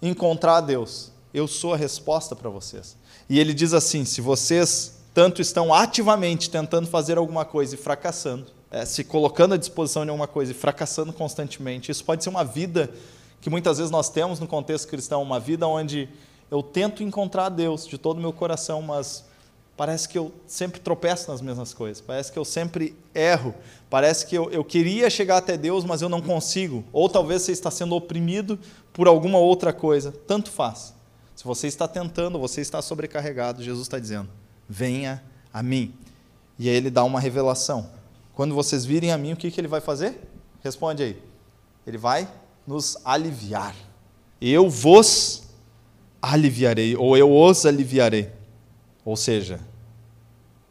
encontrar 0.01 0.61
Deus. 0.61 1.11
Eu 1.33 1.47
sou 1.47 1.73
a 1.73 1.77
resposta 1.77 2.35
para 2.35 2.49
vocês. 2.49 2.95
E 3.27 3.39
ele 3.39 3.55
diz 3.55 3.73
assim: 3.73 4.05
se 4.05 4.21
vocês 4.21 4.99
tanto 5.15 5.41
estão 5.41 5.73
ativamente 5.73 6.47
tentando 6.47 6.87
fazer 6.87 7.17
alguma 7.17 7.43
coisa 7.43 7.73
e 7.73 7.77
fracassando, 7.77 8.60
é, 8.71 8.85
se 8.85 9.03
colocando 9.03 9.53
à 9.53 9.57
disposição 9.57 10.03
de 10.03 10.09
alguma 10.09 10.27
coisa 10.27 10.51
e 10.51 10.55
fracassando 10.55 11.11
constantemente, 11.11 11.91
isso 11.91 12.03
pode 12.03 12.23
ser 12.23 12.29
uma 12.29 12.45
vida 12.45 12.89
que 13.41 13.49
muitas 13.49 13.77
vezes 13.77 13.91
nós 13.91 14.09
temos 14.09 14.39
no 14.39 14.47
contexto 14.47 14.87
cristão, 14.87 15.21
uma 15.21 15.39
vida 15.39 15.67
onde 15.67 16.07
eu 16.49 16.63
tento 16.63 17.03
encontrar 17.03 17.49
Deus 17.49 17.87
de 17.87 17.97
todo 17.97 18.17
o 18.17 18.21
meu 18.21 18.31
coração, 18.31 18.81
mas 18.81 19.25
parece 19.75 20.07
que 20.07 20.17
eu 20.17 20.31
sempre 20.45 20.79
tropeço 20.79 21.31
nas 21.31 21.41
mesmas 21.41 21.73
coisas, 21.73 22.01
parece 22.01 22.31
que 22.31 22.37
eu 22.37 22.45
sempre 22.45 22.95
erro, 23.15 23.53
parece 23.89 24.25
que 24.25 24.37
eu, 24.37 24.49
eu 24.51 24.63
queria 24.63 25.09
chegar 25.09 25.37
até 25.37 25.57
Deus, 25.57 25.83
mas 25.83 26.01
eu 26.01 26.09
não 26.09 26.21
consigo. 26.21 26.83
Ou 26.93 27.09
talvez 27.09 27.41
você 27.41 27.51
está 27.51 27.71
sendo 27.71 27.95
oprimido 27.95 28.59
por 28.93 29.07
alguma 29.07 29.39
outra 29.39 29.73
coisa, 29.73 30.11
tanto 30.27 30.51
faz. 30.51 30.93
Se 31.35 31.43
você 31.43 31.67
está 31.67 31.87
tentando, 31.87 32.37
você 32.37 32.61
está 32.61 32.81
sobrecarregado, 32.81 33.63
Jesus 33.63 33.87
está 33.87 33.97
dizendo: 33.97 34.29
venha 34.69 35.23
a 35.51 35.63
mim. 35.63 35.93
E 36.59 36.69
aí 36.69 36.75
ele 36.75 36.91
dá 36.91 37.03
uma 37.03 37.19
revelação. 37.19 37.89
Quando 38.33 38.55
vocês 38.55 38.85
virem 38.85 39.11
a 39.11 39.17
mim, 39.17 39.33
o 39.33 39.37
que, 39.37 39.51
que 39.51 39.59
ele 39.59 39.67
vai 39.67 39.81
fazer? 39.81 40.19
Responde 40.63 41.03
aí. 41.03 41.21
Ele 41.85 41.97
vai 41.97 42.31
nos 42.65 42.97
aliviar. 43.05 43.75
Eu 44.39 44.69
vos 44.69 45.43
aliviarei, 46.21 46.95
ou 46.95 47.17
eu 47.17 47.35
os 47.35 47.65
aliviarei. 47.65 48.31
Ou 49.03 49.15
seja, 49.15 49.59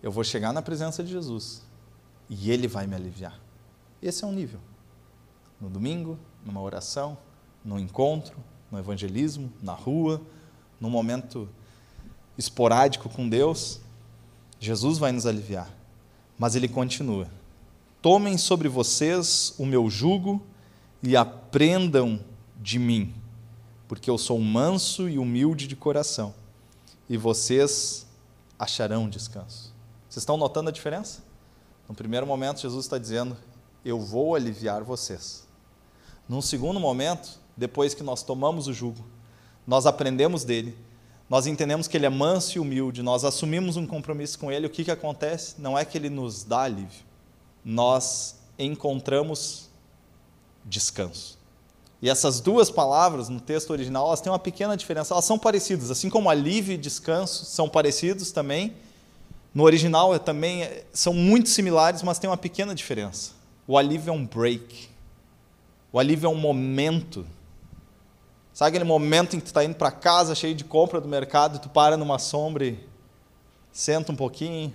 eu 0.02 0.11
vou 0.11 0.25
chegar 0.25 0.52
na 0.52 0.62
presença 0.62 1.02
de 1.02 1.11
Jesus 1.11 1.62
e 2.29 2.50
Ele 2.50 2.69
vai 2.69 2.87
me 2.87 2.95
aliviar. 2.95 3.38
Esse 4.00 4.25
é 4.25 4.26
um 4.26 4.33
nível. 4.33 4.61
No 5.61 5.69
domingo, 5.69 6.19
numa 6.45 6.61
oração, 6.61 7.19
no 7.64 7.79
encontro, 7.79 8.37
no 8.71 8.79
evangelismo, 8.79 9.52
na 9.61 9.75
rua, 9.75 10.23
num 10.81 10.88
momento 10.88 11.49
esporádico 12.38 13.09
com 13.09 13.29
Deus, 13.29 13.81
Jesus 14.59 14.97
vai 14.97 15.12
nos 15.12 15.26
aliviar. 15.26 15.71
Mas 16.38 16.55
Ele 16.55 16.69
continua: 16.69 17.29
Tomem 18.02 18.38
sobre 18.38 18.66
vocês 18.66 19.54
o 19.59 19.66
meu 19.66 19.90
jugo 19.90 20.40
e 21.02 21.16
aprendam 21.16 22.19
de 22.59 22.78
mim, 22.78 23.14
porque 23.87 24.09
eu 24.09 24.16
sou 24.16 24.38
manso 24.38 25.07
e 25.07 25.19
humilde 25.19 25.66
de 25.66 25.76
coração, 25.76 26.35
e 27.09 27.19
vocês 27.19 28.07
acharão 28.59 29.09
descanso. 29.09 29.75
Vocês 30.09 30.23
estão 30.23 30.38
notando 30.38 30.71
a 30.71 30.73
diferença? 30.73 31.23
No 31.87 31.95
primeiro 31.95 32.26
momento, 32.26 32.61
Jesus 32.61 32.87
está 32.87 32.97
dizendo: 32.97 33.37
Eu 33.85 34.00
vou 34.00 34.35
aliviar 34.35 34.83
vocês. 34.83 35.47
Num 36.26 36.40
segundo 36.40 36.80
momento, 36.80 37.38
depois 37.54 37.92
que 37.92 38.02
nós 38.02 38.23
tomamos 38.23 38.66
o 38.66 38.73
jugo, 38.73 39.04
nós 39.66 39.85
aprendemos 39.85 40.42
dele, 40.42 40.75
nós 41.28 41.47
entendemos 41.47 41.87
que 41.87 41.99
ele 41.99 42.07
é 42.07 42.11
manso 42.11 42.57
e 42.57 42.61
humilde, 42.61 43.02
nós 43.02 43.25
assumimos 43.25 43.76
um 43.76 43.87
compromisso 43.87 44.38
com 44.38 44.50
ele, 44.50 44.66
o 44.66 44.71
que, 44.71 44.85
que 44.85 44.90
acontece? 44.90 45.61
Não 45.61 45.78
é 45.78 45.85
que 45.85 45.99
ele 45.99 46.09
nos 46.09 46.45
dá 46.45 46.62
alívio, 46.62 47.10
nós 47.64 48.37
encontramos 48.59 49.69
descanso. 50.64 51.38
E 52.02 52.09
essas 52.09 52.40
duas 52.40 52.71
palavras 52.71 53.29
no 53.29 53.40
texto 53.40 53.71
original, 53.71 54.07
elas 54.07 54.21
têm 54.21 54.33
uma 54.33 54.38
pequena 54.38 54.76
diferença, 54.76 55.12
elas 55.12 55.25
são 55.25 55.38
parecidas, 55.38 55.90
assim 55.90 56.09
como 56.09 56.31
alívio 56.31 56.75
e 56.75 56.79
descanso 56.79 57.45
são 57.45 57.69
parecidos 57.69 58.33
também, 58.33 58.75
no 59.52 59.64
original 59.64 60.14
é 60.14 60.19
também 60.19 60.69
são 60.93 61.12
muito 61.12 61.49
similares, 61.49 62.02
mas 62.02 62.19
tem 62.19 62.31
uma 62.31 62.37
pequena 62.37 62.75
diferença. 62.75 63.33
O 63.67 63.76
alívio 63.76 64.11
é 64.11 64.12
um 64.12 64.25
break. 64.25 64.88
O 65.93 65.99
alívio 65.99 66.26
é 66.26 66.31
um 66.31 66.37
momento. 66.37 67.26
Sabe 68.52 68.69
aquele 68.69 68.85
momento 68.85 69.35
em 69.35 69.40
que 69.40 69.47
tu 69.47 69.49
está 69.49 69.64
indo 69.64 69.75
para 69.75 69.90
casa 69.90 70.35
cheio 70.35 70.55
de 70.55 70.64
compra 70.64 71.00
do 71.00 71.09
mercado, 71.09 71.59
tu 71.59 71.69
para 71.69 71.97
numa 71.97 72.19
sombra 72.19 72.67
e 72.67 72.79
senta 73.73 74.12
um 74.12 74.17
pouquinho, 74.17 74.73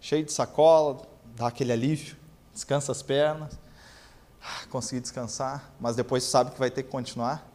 cheio 0.00 0.24
de 0.24 0.32
sacola, 0.32 1.02
dá 1.36 1.48
aquele 1.48 1.72
alívio, 1.72 2.16
descansa 2.52 2.92
as 2.92 3.02
pernas, 3.02 3.58
ah, 4.42 4.66
consegui 4.70 5.00
descansar, 5.00 5.72
mas 5.80 5.96
depois 5.96 6.24
sabe 6.24 6.50
que 6.50 6.58
vai 6.58 6.70
ter 6.70 6.82
que 6.82 6.90
continuar. 6.90 7.46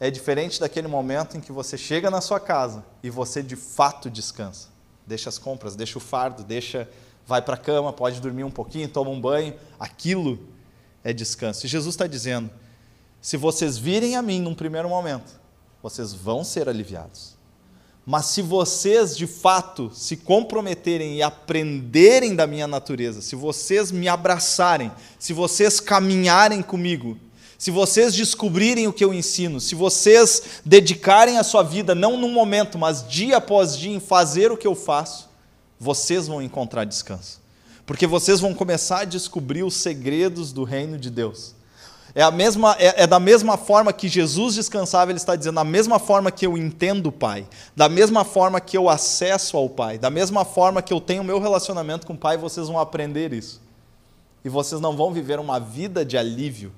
É 0.00 0.10
diferente 0.10 0.60
daquele 0.60 0.86
momento 0.86 1.36
em 1.36 1.40
que 1.40 1.50
você 1.50 1.76
chega 1.76 2.10
na 2.10 2.20
sua 2.20 2.38
casa 2.38 2.84
e 3.02 3.10
você 3.10 3.42
de 3.42 3.56
fato 3.56 4.08
descansa 4.08 4.68
deixa 5.08 5.30
as 5.30 5.38
compras, 5.38 5.74
deixa 5.74 5.96
o 5.96 6.00
fardo, 6.00 6.44
deixa, 6.44 6.88
vai 7.26 7.40
para 7.40 7.54
a 7.54 7.58
cama, 7.58 7.92
pode 7.92 8.20
dormir 8.20 8.44
um 8.44 8.50
pouquinho, 8.50 8.88
toma 8.88 9.10
um 9.10 9.20
banho. 9.20 9.54
Aquilo 9.80 10.38
é 11.02 11.12
descanso. 11.12 11.64
E 11.64 11.68
Jesus 11.68 11.94
está 11.94 12.06
dizendo: 12.06 12.50
se 13.20 13.36
vocês 13.36 13.78
virem 13.78 14.14
a 14.14 14.22
mim 14.22 14.40
num 14.40 14.54
primeiro 14.54 14.88
momento, 14.88 15.40
vocês 15.82 16.12
vão 16.12 16.44
ser 16.44 16.68
aliviados. 16.68 17.37
Mas 18.10 18.24
se 18.24 18.40
vocês 18.40 19.14
de 19.14 19.26
fato 19.26 19.90
se 19.94 20.16
comprometerem 20.16 21.16
e 21.18 21.22
aprenderem 21.22 22.34
da 22.34 22.46
minha 22.46 22.66
natureza, 22.66 23.20
se 23.20 23.36
vocês 23.36 23.92
me 23.92 24.08
abraçarem, 24.08 24.90
se 25.18 25.34
vocês 25.34 25.78
caminharem 25.78 26.62
comigo, 26.62 27.18
se 27.58 27.70
vocês 27.70 28.14
descobrirem 28.14 28.86
o 28.86 28.94
que 28.94 29.04
eu 29.04 29.12
ensino, 29.12 29.60
se 29.60 29.74
vocês 29.74 30.42
dedicarem 30.64 31.36
a 31.36 31.42
sua 31.42 31.62
vida, 31.62 31.94
não 31.94 32.16
num 32.16 32.32
momento, 32.32 32.78
mas 32.78 33.06
dia 33.06 33.36
após 33.36 33.76
dia, 33.76 33.92
em 33.92 34.00
fazer 34.00 34.50
o 34.50 34.56
que 34.56 34.66
eu 34.66 34.74
faço, 34.74 35.28
vocês 35.78 36.26
vão 36.26 36.40
encontrar 36.40 36.84
descanso. 36.84 37.42
Porque 37.84 38.06
vocês 38.06 38.40
vão 38.40 38.54
começar 38.54 39.00
a 39.00 39.04
descobrir 39.04 39.64
os 39.64 39.74
segredos 39.74 40.50
do 40.50 40.64
reino 40.64 40.96
de 40.96 41.10
Deus. 41.10 41.57
É, 42.14 42.22
a 42.22 42.30
mesma, 42.30 42.74
é, 42.78 43.02
é, 43.02 43.06
da 43.06 43.20
mesma 43.20 43.56
forma 43.56 43.92
que 43.92 44.08
Jesus 44.08 44.54
descansava, 44.54 45.10
ele 45.10 45.18
está 45.18 45.36
dizendo, 45.36 45.56
da 45.56 45.64
mesma 45.64 45.98
forma 45.98 46.30
que 46.30 46.46
eu 46.46 46.56
entendo 46.56 47.08
o 47.08 47.12
Pai, 47.12 47.46
da 47.76 47.88
mesma 47.88 48.24
forma 48.24 48.60
que 48.60 48.76
eu 48.76 48.88
acesso 48.88 49.56
ao 49.56 49.68
Pai, 49.68 49.98
da 49.98 50.10
mesma 50.10 50.44
forma 50.44 50.80
que 50.80 50.92
eu 50.92 51.00
tenho 51.00 51.22
meu 51.22 51.38
relacionamento 51.38 52.06
com 52.06 52.14
o 52.14 52.18
Pai, 52.18 52.36
vocês 52.36 52.68
vão 52.68 52.78
aprender 52.78 53.32
isso. 53.32 53.60
E 54.44 54.48
vocês 54.48 54.80
não 54.80 54.96
vão 54.96 55.12
viver 55.12 55.38
uma 55.38 55.58
vida 55.58 56.04
de 56.04 56.16
alívio, 56.16 56.72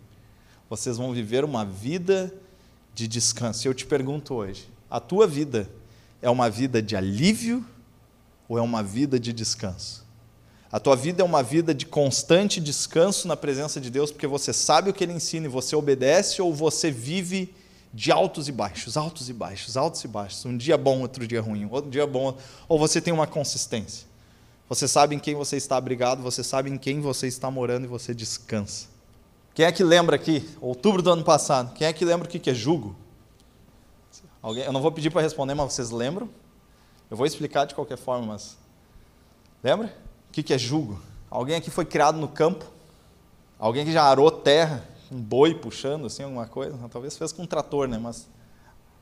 vocês 0.68 0.96
vão 0.96 1.12
viver 1.12 1.44
uma 1.44 1.64
vida 1.64 2.32
de 2.94 3.06
descanso. 3.06 3.68
Eu 3.68 3.74
te 3.74 3.86
pergunto 3.86 4.34
hoje: 4.34 4.68
a 4.90 4.98
tua 4.98 5.26
vida 5.26 5.70
é 6.20 6.28
uma 6.28 6.50
vida 6.50 6.82
de 6.82 6.96
alívio 6.96 7.64
ou 8.48 8.58
é 8.58 8.62
uma 8.62 8.82
vida 8.82 9.18
de 9.18 9.32
descanso? 9.32 10.04
A 10.72 10.78
tua 10.78 10.94
vida 10.94 11.22
é 11.22 11.24
uma 11.24 11.42
vida 11.42 11.74
de 11.74 11.84
constante 11.84 12.60
descanso 12.60 13.26
na 13.26 13.36
presença 13.36 13.80
de 13.80 13.90
Deus, 13.90 14.12
porque 14.12 14.26
você 14.26 14.52
sabe 14.52 14.90
o 14.90 14.92
que 14.92 15.02
Ele 15.02 15.12
ensina 15.12 15.46
e 15.46 15.48
você 15.48 15.74
obedece, 15.74 16.40
ou 16.40 16.54
você 16.54 16.90
vive 16.90 17.52
de 17.92 18.12
altos 18.12 18.46
e 18.46 18.52
baixos, 18.52 18.96
altos 18.96 19.28
e 19.28 19.32
baixos, 19.32 19.76
altos 19.76 20.04
e 20.04 20.08
baixos, 20.08 20.44
um 20.44 20.56
dia 20.56 20.78
bom, 20.78 21.00
outro 21.00 21.26
dia 21.26 21.40
ruim, 21.40 21.68
outro 21.68 21.90
dia 21.90 22.06
bom, 22.06 22.36
ou 22.68 22.78
você 22.78 23.00
tem 23.00 23.12
uma 23.12 23.26
consistência. 23.26 24.06
Você 24.68 24.86
sabe 24.86 25.16
em 25.16 25.18
quem 25.18 25.34
você 25.34 25.56
está 25.56 25.76
abrigado, 25.76 26.22
você 26.22 26.44
sabe 26.44 26.70
em 26.70 26.78
quem 26.78 27.00
você 27.00 27.26
está 27.26 27.50
morando 27.50 27.84
e 27.84 27.88
você 27.88 28.14
descansa. 28.14 28.86
Quem 29.52 29.66
é 29.66 29.72
que 29.72 29.82
lembra 29.82 30.14
aqui, 30.14 30.48
outubro 30.60 31.02
do 31.02 31.10
ano 31.10 31.24
passado, 31.24 31.74
quem 31.74 31.88
é 31.88 31.92
que 31.92 32.04
lembra 32.04 32.28
o 32.28 32.30
que 32.30 32.48
é 32.48 32.54
jugo? 32.54 32.94
Alguém? 34.40 34.62
Eu 34.62 34.72
não 34.72 34.80
vou 34.80 34.92
pedir 34.92 35.10
para 35.10 35.20
responder, 35.20 35.54
mas 35.54 35.72
vocês 35.72 35.90
lembram? 35.90 36.30
Eu 37.10 37.16
vou 37.16 37.26
explicar 37.26 37.64
de 37.64 37.74
qualquer 37.74 37.98
forma, 37.98 38.24
mas. 38.24 38.56
Lembra? 39.62 39.92
O 40.30 40.32
que 40.32 40.54
é 40.54 40.58
jugo? 40.58 41.00
Alguém 41.28 41.56
aqui 41.56 41.70
foi 41.70 41.84
criado 41.84 42.18
no 42.18 42.28
campo? 42.28 42.64
Alguém 43.58 43.84
que 43.84 43.92
já 43.92 44.04
arou 44.04 44.30
terra, 44.30 44.88
um 45.10 45.20
boi 45.20 45.54
puxando, 45.54 46.06
assim, 46.06 46.22
alguma 46.22 46.46
coisa? 46.46 46.78
Talvez 46.88 47.18
fez 47.18 47.32
com 47.32 47.42
um 47.42 47.46
trator, 47.46 47.88
né? 47.88 47.98
Mas 47.98 48.28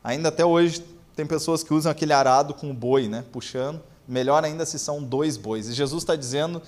ainda 0.03 0.31
até 0.31 0.45
hoje 0.45 0.83
tem 1.15 1.27
pessoas 1.27 1.63
que 1.63 1.75
usam 1.75 1.93
aquele 1.93 2.15
arado 2.15 2.55
com 2.55 2.71
o 2.71 2.75
boi, 2.75 3.09
né? 3.09 3.25
Puxando. 3.31 3.83
Melhor 4.07 4.43
ainda 4.43 4.65
se 4.65 4.79
são 4.79 5.03
dois 5.03 5.37
bois. 5.37 5.69
E 5.69 5.75
Jesus 5.75 6.03
está 6.03 6.17
dizendo 6.17 6.63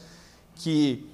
que 0.55 1.11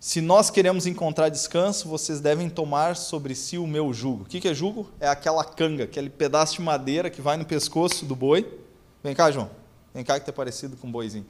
se 0.00 0.22
nós 0.22 0.50
queremos 0.50 0.86
encontrar 0.86 1.28
descanso, 1.28 1.88
vocês 1.88 2.20
devem 2.20 2.48
tomar 2.48 2.96
sobre 2.96 3.34
si 3.34 3.58
o 3.58 3.66
meu 3.66 3.92
jugo. 3.92 4.22
O 4.22 4.26
que 4.26 4.48
é 4.48 4.54
jugo? 4.54 4.88
É 4.98 5.06
aquela 5.06 5.44
canga, 5.44 5.84
aquele 5.84 6.08
pedaço 6.08 6.54
de 6.54 6.62
madeira 6.62 7.10
que 7.10 7.20
vai 7.20 7.36
no 7.36 7.44
pescoço 7.44 8.06
do 8.06 8.16
boi. 8.16 8.58
Vem 9.04 9.14
cá, 9.14 9.30
João. 9.30 9.50
Vem 9.94 10.02
cá 10.02 10.18
que 10.18 10.24
tá 10.24 10.32
parecido 10.32 10.76
com 10.76 10.88
um 10.88 10.90
boizinho. 10.90 11.26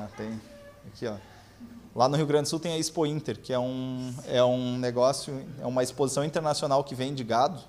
Ah, 0.00 0.08
tem. 0.16 0.40
Aqui, 0.86 1.06
ó. 1.06 1.14
Lá 1.94 2.08
no 2.08 2.16
Rio 2.16 2.26
Grande 2.26 2.44
do 2.44 2.48
Sul 2.48 2.58
tem 2.58 2.72
a 2.72 2.78
Expo 2.78 3.04
Inter, 3.04 3.38
que 3.38 3.52
é 3.52 3.58
um, 3.58 4.14
é 4.26 4.42
um 4.42 4.78
negócio, 4.78 5.44
é 5.60 5.66
uma 5.66 5.82
exposição 5.82 6.24
internacional 6.24 6.82
que 6.82 6.94
vende 6.94 7.22
gado. 7.22 7.60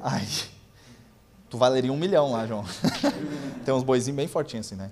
Ai, 0.00 0.24
tu 1.50 1.58
valeria 1.58 1.92
um 1.92 1.96
milhão 1.96 2.30
lá, 2.30 2.46
João. 2.46 2.64
tem 3.64 3.74
uns 3.74 3.82
boizinhos 3.82 4.16
bem 4.16 4.28
fortinhos 4.28 4.66
assim, 4.66 4.76
né? 4.76 4.90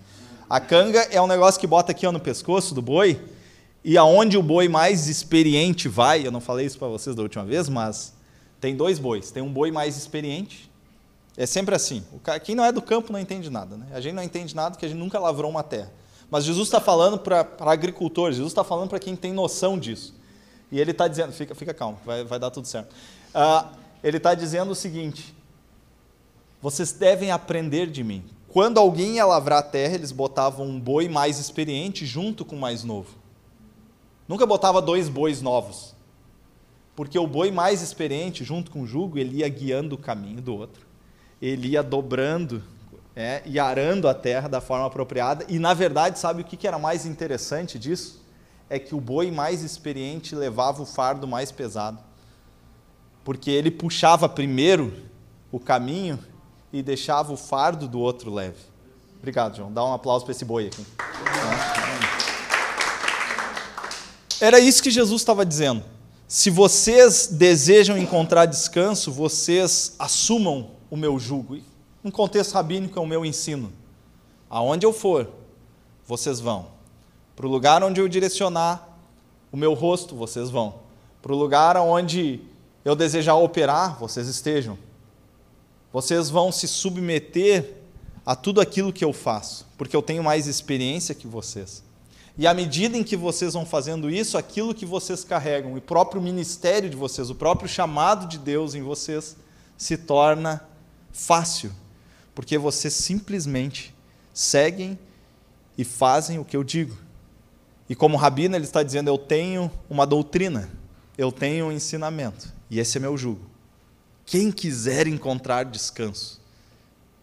A 0.48 0.58
canga 0.58 0.98
é 1.12 1.22
um 1.22 1.28
negócio 1.28 1.60
que 1.60 1.66
bota 1.66 1.92
aqui 1.92 2.04
ó, 2.04 2.10
no 2.10 2.18
pescoço 2.18 2.74
do 2.74 2.82
boi 2.82 3.22
e 3.84 3.96
aonde 3.96 4.36
o 4.36 4.42
boi 4.42 4.68
mais 4.68 5.06
experiente 5.06 5.88
vai, 5.88 6.26
eu 6.26 6.32
não 6.32 6.40
falei 6.40 6.66
isso 6.66 6.78
para 6.78 6.88
vocês 6.88 7.14
da 7.14 7.22
última 7.22 7.44
vez, 7.44 7.68
mas 7.68 8.14
tem 8.60 8.74
dois 8.74 8.98
bois. 8.98 9.30
Tem 9.30 9.42
um 9.42 9.52
boi 9.52 9.70
mais 9.70 9.96
experiente. 9.96 10.70
É 11.36 11.46
sempre 11.46 11.74
assim. 11.74 12.04
quem 12.42 12.54
não 12.54 12.64
é 12.64 12.72
do 12.72 12.82
campo 12.82 13.12
não 13.12 13.20
entende 13.20 13.48
nada. 13.48 13.76
Né? 13.76 13.86
A 13.92 14.00
gente 14.00 14.14
não 14.14 14.22
entende 14.22 14.56
nada 14.56 14.72
porque 14.72 14.86
a 14.86 14.88
gente 14.88 14.98
nunca 14.98 15.18
lavrou 15.18 15.50
uma 15.50 15.62
terra. 15.62 15.90
Mas 16.30 16.44
Jesus 16.44 16.68
está 16.68 16.80
falando 16.80 17.18
para 17.18 17.46
agricultores, 17.60 18.36
Jesus 18.36 18.52
está 18.52 18.62
falando 18.62 18.88
para 18.88 18.98
quem 18.98 19.16
tem 19.16 19.32
noção 19.32 19.78
disso. 19.78 20.14
E 20.70 20.78
ele 20.78 20.92
está 20.92 21.08
dizendo, 21.08 21.32
fica, 21.32 21.54
fica 21.54 21.74
calmo, 21.74 21.98
vai, 22.04 22.22
vai 22.24 22.38
dar 22.38 22.50
tudo 22.50 22.68
certo. 22.68 22.94
Uh, 23.34 23.68
ele 24.02 24.18
está 24.18 24.34
dizendo 24.34 24.70
o 24.70 24.74
seguinte: 24.74 25.34
vocês 26.62 26.92
devem 26.92 27.30
aprender 27.30 27.88
de 27.88 28.04
mim. 28.04 28.24
Quando 28.48 28.78
alguém 28.78 29.16
ia 29.16 29.24
lavrar 29.24 29.58
a 29.60 29.62
terra, 29.62 29.94
eles 29.94 30.12
botavam 30.12 30.66
um 30.66 30.78
boi 30.78 31.08
mais 31.08 31.38
experiente 31.38 32.04
junto 32.04 32.44
com 32.44 32.56
o 32.56 32.60
mais 32.60 32.84
novo. 32.84 33.16
Nunca 34.26 34.46
botava 34.46 34.80
dois 34.80 35.08
bois 35.08 35.42
novos. 35.42 35.94
Porque 36.94 37.18
o 37.18 37.26
boi 37.26 37.50
mais 37.50 37.80
experiente, 37.80 38.44
junto 38.44 38.70
com 38.70 38.82
o 38.82 38.86
jugo, 38.86 39.18
ele 39.18 39.38
ia 39.38 39.48
guiando 39.48 39.94
o 39.94 39.98
caminho 39.98 40.42
do 40.42 40.54
outro. 40.54 40.84
Ele 41.40 41.68
ia 41.68 41.82
dobrando 41.82 42.62
é, 43.20 43.42
e 43.44 43.58
arando 43.58 44.08
a 44.08 44.14
terra 44.14 44.48
da 44.48 44.60
forma 44.60 44.86
apropriada. 44.86 45.44
E, 45.48 45.58
na 45.58 45.74
verdade, 45.74 46.18
sabe 46.18 46.42
o 46.42 46.44
que 46.44 46.66
era 46.66 46.78
mais 46.78 47.04
interessante 47.04 47.78
disso? 47.78 48.24
É 48.68 48.78
que 48.78 48.94
o 48.94 49.00
boi 49.00 49.30
mais 49.30 49.62
experiente 49.62 50.34
levava 50.34 50.82
o 50.82 50.86
fardo 50.86 51.26
mais 51.26 51.52
pesado. 51.52 51.98
Porque 53.24 53.50
ele 53.50 53.70
puxava 53.70 54.28
primeiro 54.28 54.92
o 55.52 55.60
caminho 55.60 56.18
e 56.72 56.82
deixava 56.82 57.32
o 57.32 57.36
fardo 57.36 57.86
do 57.86 58.00
outro 58.00 58.32
leve. 58.32 58.58
Obrigado, 59.18 59.56
João. 59.56 59.72
Dá 59.72 59.84
um 59.84 59.92
aplauso 59.92 60.24
para 60.24 60.32
esse 60.32 60.44
boi 60.44 60.68
aqui. 60.68 60.84
Era 64.40 64.58
isso 64.58 64.82
que 64.82 64.90
Jesus 64.90 65.20
estava 65.20 65.44
dizendo. 65.44 65.84
Se 66.26 66.48
vocês 66.48 67.26
desejam 67.26 67.98
encontrar 67.98 68.46
descanso, 68.46 69.12
vocês 69.12 69.94
assumam 69.98 70.70
o 70.88 70.96
meu 70.96 71.18
jugo. 71.18 71.58
Um 72.04 72.10
contexto 72.10 72.52
rabínico 72.52 72.98
é 72.98 73.02
o 73.02 73.06
meu 73.06 73.24
ensino. 73.24 73.72
Aonde 74.48 74.86
eu 74.86 74.92
for, 74.92 75.28
vocês 76.06 76.40
vão. 76.40 76.68
Para 77.36 77.46
o 77.46 77.50
lugar 77.50 77.82
onde 77.82 78.00
eu 78.00 78.08
direcionar 78.08 78.88
o 79.52 79.56
meu 79.56 79.74
rosto, 79.74 80.14
vocês 80.14 80.50
vão. 80.50 80.74
Para 81.20 81.32
o 81.32 81.36
lugar 81.36 81.76
onde 81.76 82.40
eu 82.84 82.94
desejar 82.94 83.34
operar, 83.34 83.98
vocês 83.98 84.26
estejam. 84.26 84.78
Vocês 85.92 86.30
vão 86.30 86.50
se 86.50 86.66
submeter 86.66 87.76
a 88.24 88.34
tudo 88.34 88.60
aquilo 88.60 88.92
que 88.92 89.04
eu 89.04 89.12
faço, 89.12 89.66
porque 89.76 89.96
eu 89.96 90.02
tenho 90.02 90.22
mais 90.22 90.46
experiência 90.46 91.14
que 91.14 91.26
vocês. 91.26 91.82
E 92.38 92.46
à 92.46 92.54
medida 92.54 92.96
em 92.96 93.02
que 93.02 93.16
vocês 93.16 93.54
vão 93.54 93.66
fazendo 93.66 94.08
isso, 94.08 94.38
aquilo 94.38 94.74
que 94.74 94.86
vocês 94.86 95.24
carregam, 95.24 95.74
o 95.74 95.80
próprio 95.80 96.22
ministério 96.22 96.88
de 96.88 96.96
vocês, 96.96 97.28
o 97.28 97.34
próprio 97.34 97.68
chamado 97.68 98.26
de 98.26 98.38
Deus 98.38 98.74
em 98.74 98.82
vocês, 98.82 99.36
se 99.76 99.96
torna 99.96 100.62
fácil, 101.12 101.72
porque 102.40 102.56
vocês 102.56 102.94
simplesmente 102.94 103.94
seguem 104.32 104.98
e 105.76 105.84
fazem 105.84 106.38
o 106.38 106.44
que 106.44 106.56
eu 106.56 106.64
digo. 106.64 106.96
E 107.86 107.94
como 107.94 108.16
rabino, 108.16 108.56
ele 108.56 108.64
está 108.64 108.82
dizendo: 108.82 109.08
eu 109.08 109.18
tenho 109.18 109.70
uma 109.90 110.06
doutrina, 110.06 110.70
eu 111.18 111.30
tenho 111.30 111.66
um 111.66 111.72
ensinamento, 111.72 112.50
e 112.70 112.80
esse 112.80 112.96
é 112.96 113.00
meu 113.00 113.14
jugo. 113.14 113.44
Quem 114.24 114.50
quiser 114.50 115.06
encontrar 115.06 115.66
descanso 115.66 116.40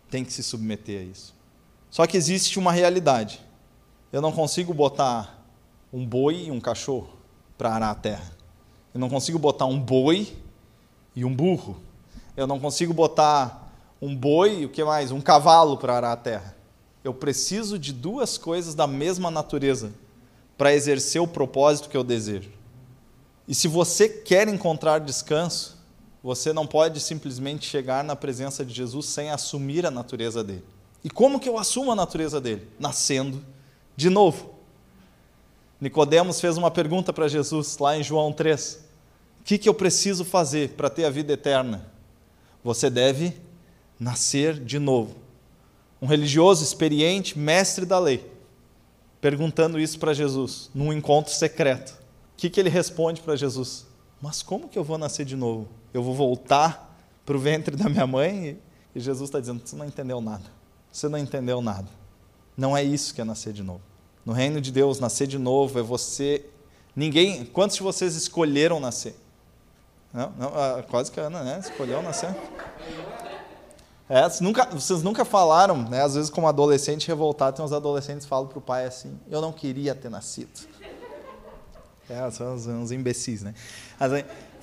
tem 0.08 0.24
que 0.24 0.32
se 0.32 0.44
submeter 0.44 1.02
a 1.02 1.04
isso. 1.06 1.34
Só 1.90 2.06
que 2.06 2.16
existe 2.16 2.60
uma 2.60 2.72
realidade. 2.72 3.42
Eu 4.14 4.22
não 4.22 4.32
consigo 4.32 4.72
botar 4.72 5.44
um 5.92 6.06
boi 6.06 6.44
e 6.44 6.52
um 6.52 6.60
cachorro 6.60 7.10
para 7.58 7.74
arar 7.74 7.90
a 7.90 7.96
terra. 7.96 8.32
Eu 8.94 9.00
não 9.00 9.10
consigo 9.10 9.40
botar 9.40 9.66
um 9.66 9.80
boi 9.80 10.38
e 11.16 11.26
um 11.26 11.36
burro. 11.36 11.82
Eu 12.36 12.46
não 12.46 12.60
consigo 12.60 12.94
botar 12.94 13.67
um 14.02 14.16
boi 14.16 14.66
o 14.66 14.70
que 14.70 14.84
mais? 14.84 15.12
Um 15.12 15.22
cavalo 15.22 15.78
para 15.78 15.96
arar 15.96 16.14
a 16.14 16.18
terra. 16.18 16.56
Eu 17.04 17.14
preciso 17.14 17.80
de 17.80 17.94
duas 17.94 18.38
coisas 18.38 18.76
da 18.76 18.86
mesma 18.86 19.32
natureza 19.32 19.92
para 20.58 20.74
exercer 20.74 21.22
o 21.22 21.28
propósito 21.28 21.90
que 21.90 21.96
eu 21.98 22.04
desejo. 22.04 22.52
E 23.48 23.56
se 23.56 23.68
você 23.68 24.10
quer 24.10 24.48
encontrar 24.48 25.00
descanso, 25.00 25.78
você 26.22 26.52
não 26.52 26.68
pode 26.68 27.00
simplesmente 27.00 27.66
chegar 27.66 28.04
na 28.04 28.16
presença 28.16 28.66
de 28.66 28.74
Jesus 28.74 29.06
sem 29.06 29.30
assumir 29.30 29.86
a 29.86 29.92
natureza 29.92 30.44
dele. 30.44 30.66
E 31.04 31.10
como 31.10 31.40
que 31.40 31.48
eu 31.48 31.58
assumo 31.58 31.92
a 31.92 31.96
natureza 31.96 32.42
dele? 32.42 32.68
Nascendo 32.80 33.42
de 33.96 34.10
novo. 34.10 34.56
Nicodemos 35.80 36.42
fez 36.42 36.58
uma 36.58 36.72
pergunta 36.72 37.14
para 37.14 37.28
Jesus 37.28 37.78
lá 37.78 37.98
em 37.98 38.04
João 38.04 38.34
3. 38.34 38.86
O 39.40 39.44
que, 39.44 39.58
que 39.58 39.70
eu 39.70 39.74
preciso 39.74 40.26
fazer 40.26 40.72
para 40.72 40.90
ter 40.90 41.06
a 41.06 41.10
vida 41.10 41.32
eterna? 41.34 41.90
Você 42.64 42.90
deve 42.90 43.40
nascer 44.00 44.60
de 44.60 44.80
novo. 44.80 45.16
Um 46.02 46.06
religioso 46.06 46.64
experiente, 46.64 47.38
mestre 47.38 47.86
da 47.86 48.00
lei, 48.00 48.30
perguntando 49.20 49.80
isso 49.80 49.98
para 49.98 50.14
Jesus, 50.14 50.70
num 50.74 50.94
encontro 50.94 51.34
secreto. 51.34 51.92
O 52.34 52.38
que, 52.38 52.50
que 52.50 52.60
ele 52.60 52.70
responde 52.70 53.22
para 53.22 53.36
Jesus? 53.36 53.88
Mas 54.22 54.42
como 54.42 54.68
que 54.68 54.78
eu 54.78 54.84
vou 54.84 54.98
nascer 54.98 55.26
de 55.26 55.36
novo? 55.36 55.68
Eu 55.94 56.04
vou 56.04 56.14
voltar 56.14 56.96
para 57.26 57.36
o 57.36 57.40
ventre 57.40 57.76
da 57.76 57.90
minha 57.90 58.08
mãe? 58.08 58.60
E 58.96 59.00
Jesus 59.00 59.30
está 59.30 59.40
dizendo: 59.40 59.62
Você 59.64 59.76
não 59.76 59.86
entendeu 59.86 60.22
nada. 60.22 60.46
Você 60.92 61.08
não 61.08 61.18
entendeu 61.18 61.62
nada. 61.62 61.88
Não 62.56 62.76
é 62.76 62.84
isso 62.84 63.14
que 63.14 63.22
é 63.22 63.24
nascer 63.24 63.54
de 63.54 63.64
novo. 63.64 63.82
No 64.26 64.34
reino 64.34 64.60
de 64.60 64.72
Deus, 64.72 65.00
nascer 65.00 65.28
de 65.28 65.38
novo 65.38 65.80
é 65.80 65.82
você. 65.82 66.46
Ninguém. 66.96 67.46
Quantos 67.46 67.78
de 67.78 67.84
vocês 67.84 68.16
escolheram 68.16 68.80
nascer? 68.80 69.16
Não, 70.14 70.32
não 70.32 70.48
ah, 70.56 70.84
quase 70.90 71.12
que 71.12 71.20
a 71.20 71.24
Ana, 71.24 71.44
né? 71.44 71.60
Escolheu 71.60 72.02
nascer. 72.02 72.36
É, 74.10 74.24
vocês, 74.24 74.40
nunca, 74.40 74.66
vocês 74.66 75.04
nunca 75.04 75.26
falaram, 75.26 75.84
né? 75.84 76.02
Às 76.02 76.16
vezes, 76.16 76.30
como 76.30 76.48
adolescente 76.48 77.08
revoltado, 77.08 77.58
tem 77.58 77.66
uns 77.66 77.74
adolescentes 77.74 78.24
que 78.24 78.30
falam 78.30 78.48
para 78.48 78.58
o 78.58 78.62
pai 78.62 78.86
assim: 78.86 79.20
Eu 79.30 79.42
não 79.42 79.52
queria 79.52 79.94
ter 79.94 80.10
nascido. 80.10 80.50
É, 82.10 82.32
são 82.32 82.56
uns, 82.56 82.66
uns 82.68 82.92
imbecis, 82.92 83.42
né? 83.42 83.54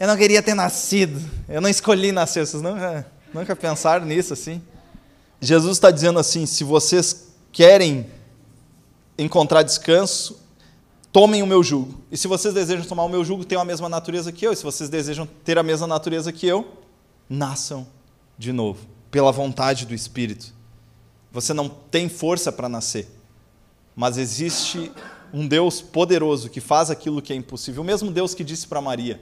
Eu 0.00 0.08
não 0.08 0.16
queria 0.16 0.42
ter 0.42 0.54
nascido. 0.54 1.20
Eu 1.46 1.60
não 1.60 1.68
escolhi 1.68 2.10
nascer. 2.10 2.46
Vocês 2.46 2.62
nunca, 2.62 3.06
nunca 3.34 3.54
pensaram 3.54 4.06
nisso 4.06 4.32
assim? 4.32 4.62
Jesus 5.40 5.76
está 5.76 5.90
dizendo 5.90 6.18
assim: 6.18 6.46
se 6.46 6.64
vocês 6.64 7.28
querem 7.52 8.06
encontrar 9.18 9.62
descanso, 9.62 10.40
tomem 11.12 11.42
o 11.42 11.46
meu 11.46 11.62
jugo. 11.62 12.00
E 12.10 12.16
se 12.16 12.26
vocês 12.26 12.54
desejam 12.54 12.86
tomar 12.86 13.04
o 13.04 13.08
meu 13.10 13.22
jugo, 13.22 13.44
tenham 13.44 13.60
a 13.60 13.64
mesma 13.64 13.90
natureza 13.90 14.32
que 14.32 14.46
eu. 14.46 14.52
E 14.52 14.56
se 14.56 14.64
vocês 14.64 14.88
desejam 14.88 15.28
ter 15.44 15.58
a 15.58 15.62
mesma 15.62 15.86
natureza 15.86 16.32
que 16.32 16.46
eu, 16.46 16.66
nasçam 17.28 17.86
de 18.38 18.52
novo, 18.52 18.80
pela 19.14 19.30
vontade 19.30 19.86
do 19.86 19.94
Espírito. 19.94 20.52
Você 21.30 21.54
não 21.54 21.68
tem 21.68 22.08
força 22.08 22.50
para 22.50 22.68
nascer, 22.68 23.08
mas 23.94 24.18
existe 24.18 24.90
um 25.32 25.46
Deus 25.46 25.80
poderoso 25.80 26.50
que 26.50 26.60
faz 26.60 26.90
aquilo 26.90 27.22
que 27.22 27.32
é 27.32 27.36
impossível. 27.36 27.82
O 27.82 27.86
mesmo 27.86 28.10
Deus 28.10 28.34
que 28.34 28.42
disse 28.42 28.66
para 28.66 28.80
Maria: 28.80 29.20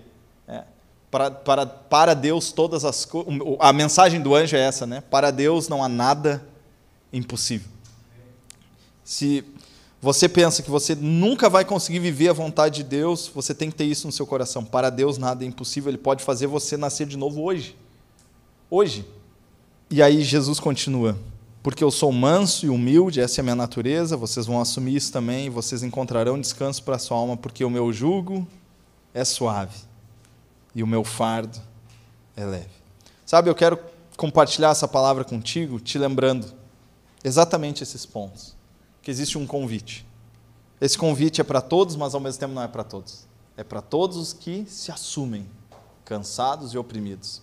é, 0.49 0.65
para, 1.11 1.31
para, 1.31 1.67
para 1.67 2.15
Deus 2.15 2.53
todas 2.53 2.87
as 2.87 3.05
coisas. 3.05 3.35
A 3.61 3.71
mensagem 3.71 4.23
do 4.23 4.35
anjo 4.35 4.57
é 4.57 4.61
essa, 4.61 4.87
né? 4.87 5.03
Para 5.11 5.31
Deus 5.31 5.69
não 5.69 5.85
há 5.85 5.91
nada 5.91 6.43
impossível. 7.13 7.69
Se 9.05 9.45
você 10.01 10.27
pensa 10.27 10.63
que 10.63 10.71
você 10.71 10.95
nunca 10.95 11.51
vai 11.51 11.67
conseguir 11.67 11.99
viver 11.99 12.31
a 12.31 12.33
vontade 12.33 12.77
de 12.77 12.85
Deus, 12.85 13.31
você 13.35 13.55
tem 13.55 13.71
que 13.71 13.77
ter 13.77 13.85
isso 13.85 14.07
no 14.07 14.13
seu 14.13 14.27
coração. 14.27 14.65
Para 14.65 14.89
Deus 14.89 15.19
nada 15.19 15.45
é 15.45 15.47
impossível, 15.47 15.91
Ele 15.91 15.99
pode 15.99 16.25
fazer 16.25 16.47
você 16.47 16.79
nascer 16.79 17.07
de 17.07 17.19
novo 17.19 17.43
hoje. 17.43 17.77
Hoje. 18.71 19.05
E 19.93 20.03
aí 20.03 20.23
Jesus 20.23 20.59
continua 20.59 21.19
porque 21.63 21.85
eu 21.85 21.91
sou 21.91 22.11
manso 22.11 22.65
e 22.65 22.71
humilde, 22.71 23.21
essa 23.21 23.39
é 23.39 23.43
a 23.43 23.45
minha 23.45 23.55
natureza, 23.55 24.17
vocês 24.17 24.47
vão 24.47 24.59
assumir 24.59 24.97
isso 24.97 25.13
também, 25.13 25.51
vocês 25.51 25.83
encontrarão 25.83 26.41
descanso 26.41 26.83
para 26.83 26.97
a 26.97 26.99
sua 26.99 27.19
alma, 27.19 27.37
porque 27.37 27.63
o 27.63 27.69
meu 27.69 27.93
jugo 27.93 28.49
é 29.13 29.23
suave 29.23 29.77
e 30.75 30.83
o 30.83 30.87
meu 30.87 31.05
fardo 31.05 31.61
é 32.35 32.45
leve. 32.45 32.71
Sabe, 33.27 33.51
eu 33.51 33.55
quero 33.55 33.79
compartilhar 34.17 34.71
essa 34.71 34.89
palavra 34.89 35.25
contigo, 35.25 35.79
te 35.79 35.99
lembrando 35.99 36.51
exatamente 37.23 37.83
esses 37.83 38.07
pontos. 38.07 38.57
Que 39.03 39.11
existe 39.11 39.37
um 39.37 39.47
convite. 39.47 40.07
Esse 40.81 40.97
convite 40.97 41.41
é 41.41 41.45
para 41.45 41.61
todos, 41.61 41.97
mas 41.97 42.15
ao 42.15 42.21
mesmo 42.21 42.41
tempo 42.41 42.55
não 42.55 42.63
é 42.63 42.69
para 42.69 42.83
todos. 42.83 43.27
É 43.59 43.63
para 43.63 43.83
todos 43.83 44.17
os 44.17 44.33
que 44.33 44.65
se 44.67 44.91
assumem 44.91 45.47
cansados 46.05 46.73
e 46.73 46.79
oprimidos. 46.79 47.43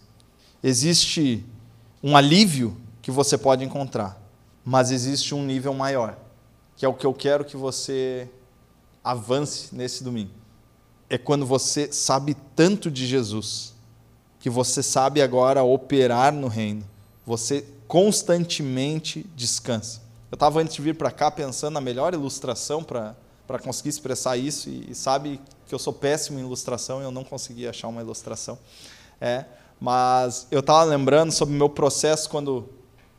Existe 0.64 1.46
um 2.04 2.16
alívio 2.16 2.76
que 3.02 3.12
você 3.12 3.38
pode 3.38 3.64
encontrar, 3.64 4.22
mas 4.64 4.92
existe 4.92 5.34
um 5.34 5.44
nível 5.44 5.74
maior, 5.74 6.18
que 6.76 6.86
é 6.86 6.90
o 6.90 6.94
que 6.94 7.06
eu 7.06 7.14
quero 7.14 7.44
que 7.44 7.58
você 7.58 8.30
avance 9.04 9.76
nesse 9.76 10.04
domingo. 10.04 10.32
É 11.10 11.18
quando 11.18 11.46
você 11.46 11.92
sabe 11.92 12.36
tanto 12.56 12.92
de 12.92 13.06
Jesus, 13.06 13.74
que 14.40 14.50
você 14.50 14.82
sabe 14.82 15.22
agora 15.22 15.64
operar 15.64 16.32
no 16.34 16.48
reino. 16.48 16.84
Você 17.26 17.66
constantemente 17.88 19.26
descansa. 19.36 20.02
Eu 20.32 20.36
estava 20.36 20.62
antes 20.62 20.76
de 20.76 20.82
vir 20.82 20.96
para 20.96 21.12
cá 21.12 21.30
pensando 21.30 21.74
na 21.74 21.82
melhor 21.82 22.14
ilustração 22.14 22.84
para 22.84 23.16
conseguir 23.64 23.90
expressar 23.90 24.38
isso, 24.38 24.70
e, 24.70 24.92
e, 24.92 24.96
sabe 24.96 25.42
que 25.68 25.74
eu 25.74 25.80
sou 25.80 25.92
péssimo 25.92 26.40
em 26.40 26.44
ilustração 26.44 27.02
e 27.02 27.04
eu 27.04 27.12
não 27.12 27.24
consegui 27.24 27.68
achar 27.68 27.88
uma 27.88 28.02
ilustração. 28.02 28.58
É, 29.20 29.46
mas 29.80 30.48
eu 30.52 30.60
estava 30.60 30.84
lembrando 30.84 31.32
sobre 31.32 31.56
o 31.56 31.58
meu 31.58 31.70
processo 31.70 32.30
quando 32.30 32.68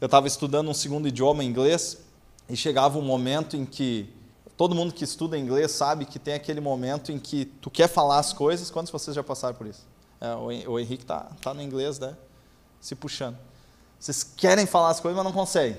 eu 0.00 0.06
estava 0.06 0.26
estudando 0.26 0.68
um 0.68 0.74
segundo 0.74 1.08
idioma, 1.08 1.42
inglês, 1.42 1.98
e 2.48 2.56
chegava 2.56 2.98
um 2.98 3.02
momento 3.02 3.56
em 3.56 3.64
que 3.64 4.12
todo 4.56 4.74
mundo 4.74 4.92
que 4.92 5.04
estuda 5.04 5.38
inglês 5.38 5.70
sabe 5.70 6.04
que 6.04 6.18
tem 6.18 6.34
aquele 6.34 6.60
momento 6.60 7.10
em 7.10 7.18
que 7.18 7.44
tu 7.44 7.70
quer 7.70 7.88
falar 7.88 8.18
as 8.18 8.32
coisas. 8.32 8.70
Quantos 8.70 8.88
de 8.88 8.92
vocês 8.92 9.14
já 9.14 9.22
passaram 9.22 9.54
por 9.54 9.66
isso? 9.66 9.86
É, 10.20 10.34
o 10.34 10.78
Henrique 10.78 11.04
está 11.04 11.30
tá 11.40 11.54
no 11.54 11.62
inglês, 11.62 11.98
né? 11.98 12.14
Se 12.80 12.94
puxando. 12.94 13.38
Vocês 13.98 14.22
querem 14.22 14.66
falar 14.66 14.90
as 14.90 15.00
coisas, 15.00 15.16
mas 15.16 15.24
não 15.24 15.32
conseguem. 15.32 15.78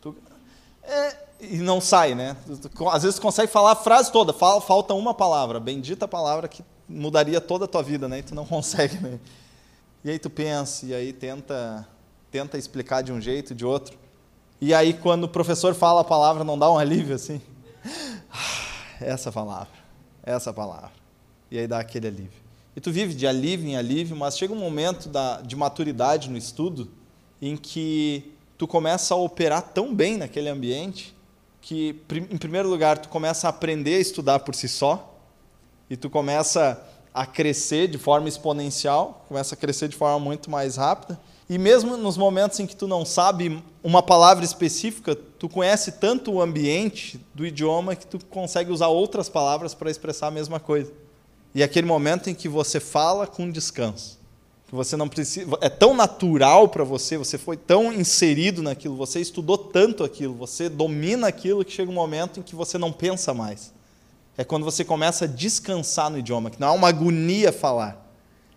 Tu, 0.00 0.16
é, 0.82 1.16
e 1.40 1.58
não 1.58 1.80
sai, 1.80 2.14
né? 2.14 2.36
Às 2.92 3.02
vezes 3.02 3.18
consegue 3.18 3.50
falar 3.50 3.72
a 3.72 3.76
frase 3.76 4.10
toda, 4.10 4.32
falta 4.32 4.92
uma 4.94 5.14
palavra, 5.14 5.60
bendita 5.60 6.06
palavra 6.08 6.48
que 6.48 6.64
mudaria 6.88 7.40
toda 7.40 7.64
a 7.64 7.68
tua 7.68 7.82
vida, 7.82 8.08
né? 8.08 8.18
E 8.18 8.22
tu 8.22 8.34
não 8.34 8.44
consegue, 8.46 8.96
né? 8.98 9.20
E 10.04 10.10
aí 10.10 10.18
tu 10.18 10.30
pensa, 10.30 10.86
e 10.86 10.94
aí 10.94 11.12
tenta 11.12 11.86
tenta 12.30 12.56
explicar 12.56 13.02
de 13.02 13.12
um 13.12 13.20
jeito, 13.20 13.54
de 13.54 13.64
outro. 13.64 13.98
E 14.60 14.72
aí, 14.72 14.92
quando 14.94 15.24
o 15.24 15.28
professor 15.28 15.74
fala 15.74 16.02
a 16.02 16.04
palavra, 16.04 16.44
não 16.44 16.58
dá 16.58 16.70
um 16.70 16.78
alívio 16.78 17.14
assim? 17.14 17.40
Essa 19.00 19.32
palavra, 19.32 19.72
essa 20.22 20.52
palavra. 20.52 20.92
E 21.50 21.58
aí 21.58 21.66
dá 21.66 21.80
aquele 21.80 22.06
alívio. 22.06 22.40
E 22.76 22.80
tu 22.80 22.92
vive 22.92 23.14
de 23.14 23.26
alívio 23.26 23.66
em 23.66 23.76
alívio, 23.76 24.14
mas 24.14 24.36
chega 24.36 24.52
um 24.52 24.58
momento 24.58 25.08
da, 25.08 25.40
de 25.40 25.56
maturidade 25.56 26.28
no 26.28 26.36
estudo 26.36 26.90
em 27.40 27.56
que 27.56 28.34
tu 28.58 28.68
começa 28.68 29.14
a 29.14 29.16
operar 29.16 29.62
tão 29.62 29.94
bem 29.94 30.18
naquele 30.18 30.50
ambiente 30.50 31.16
que, 31.62 31.98
em 32.30 32.36
primeiro 32.36 32.68
lugar, 32.68 32.98
tu 32.98 33.08
começa 33.08 33.46
a 33.46 33.50
aprender 33.50 33.96
a 33.96 34.00
estudar 34.00 34.40
por 34.40 34.54
si 34.54 34.68
só 34.68 35.18
e 35.88 35.96
tu 35.96 36.10
começa 36.10 36.80
a 37.12 37.26
crescer 37.26 37.88
de 37.88 37.98
forma 37.98 38.28
exponencial, 38.28 39.24
começa 39.28 39.54
a 39.54 39.58
crescer 39.58 39.88
de 39.88 39.96
forma 39.96 40.18
muito 40.18 40.50
mais 40.50 40.76
rápida. 40.76 41.18
E 41.48 41.58
mesmo 41.58 41.96
nos 41.96 42.16
momentos 42.16 42.60
em 42.60 42.66
que 42.66 42.76
tu 42.76 42.86
não 42.86 43.04
sabe 43.04 43.60
uma 43.82 44.02
palavra 44.02 44.44
específica, 44.44 45.16
tu 45.16 45.48
conhece 45.48 45.92
tanto 45.92 46.30
o 46.30 46.40
ambiente 46.40 47.20
do 47.34 47.44
idioma 47.44 47.96
que 47.96 48.06
tu 48.06 48.24
consegue 48.26 48.70
usar 48.70 48.86
outras 48.86 49.28
palavras 49.28 49.74
para 49.74 49.90
expressar 49.90 50.28
a 50.28 50.30
mesma 50.30 50.60
coisa. 50.60 50.92
E 51.52 51.62
é 51.62 51.64
aquele 51.64 51.88
momento 51.88 52.30
em 52.30 52.34
que 52.34 52.48
você 52.48 52.78
fala 52.78 53.26
com 53.26 53.50
descanso, 53.50 54.20
que 54.68 54.74
você 54.74 54.96
não 54.96 55.08
precisa, 55.08 55.50
é 55.60 55.68
tão 55.68 55.92
natural 55.92 56.68
para 56.68 56.84
você, 56.84 57.18
você 57.18 57.36
foi 57.36 57.56
tão 57.56 57.92
inserido 57.92 58.62
naquilo, 58.62 58.94
você 58.94 59.18
estudou 59.18 59.58
tanto 59.58 60.04
aquilo, 60.04 60.34
você 60.34 60.68
domina 60.68 61.26
aquilo 61.26 61.64
que 61.64 61.72
chega 61.72 61.90
um 61.90 61.94
momento 61.94 62.38
em 62.38 62.42
que 62.44 62.54
você 62.54 62.78
não 62.78 62.92
pensa 62.92 63.34
mais. 63.34 63.72
É 64.40 64.44
quando 64.44 64.64
você 64.64 64.82
começa 64.82 65.26
a 65.26 65.28
descansar 65.28 66.08
no 66.08 66.16
idioma, 66.16 66.48
que 66.48 66.58
não 66.58 66.68
é 66.68 66.70
uma 66.70 66.88
agonia 66.88 67.52
falar. 67.52 68.10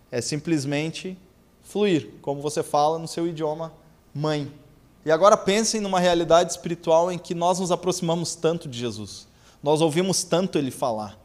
É 0.10 0.22
simplesmente 0.22 1.18
fluir, 1.62 2.10
como 2.22 2.42
você 2.42 2.64
fala 2.64 2.98
no 2.98 3.06
seu 3.06 3.28
idioma 3.28 3.74
mãe. 4.16 4.50
E 5.06 5.12
agora 5.12 5.36
pensem 5.36 5.82
numa 5.82 6.00
realidade 6.00 6.52
espiritual 6.52 7.12
em 7.12 7.18
que 7.18 7.36
nós 7.36 7.60
nos 7.60 7.70
aproximamos 7.70 8.34
tanto 8.34 8.70
de 8.70 8.80
Jesus. 8.80 9.28
Nós 9.62 9.82
ouvimos 9.82 10.24
tanto 10.24 10.58
ele 10.58 10.72
falar. 10.72 11.20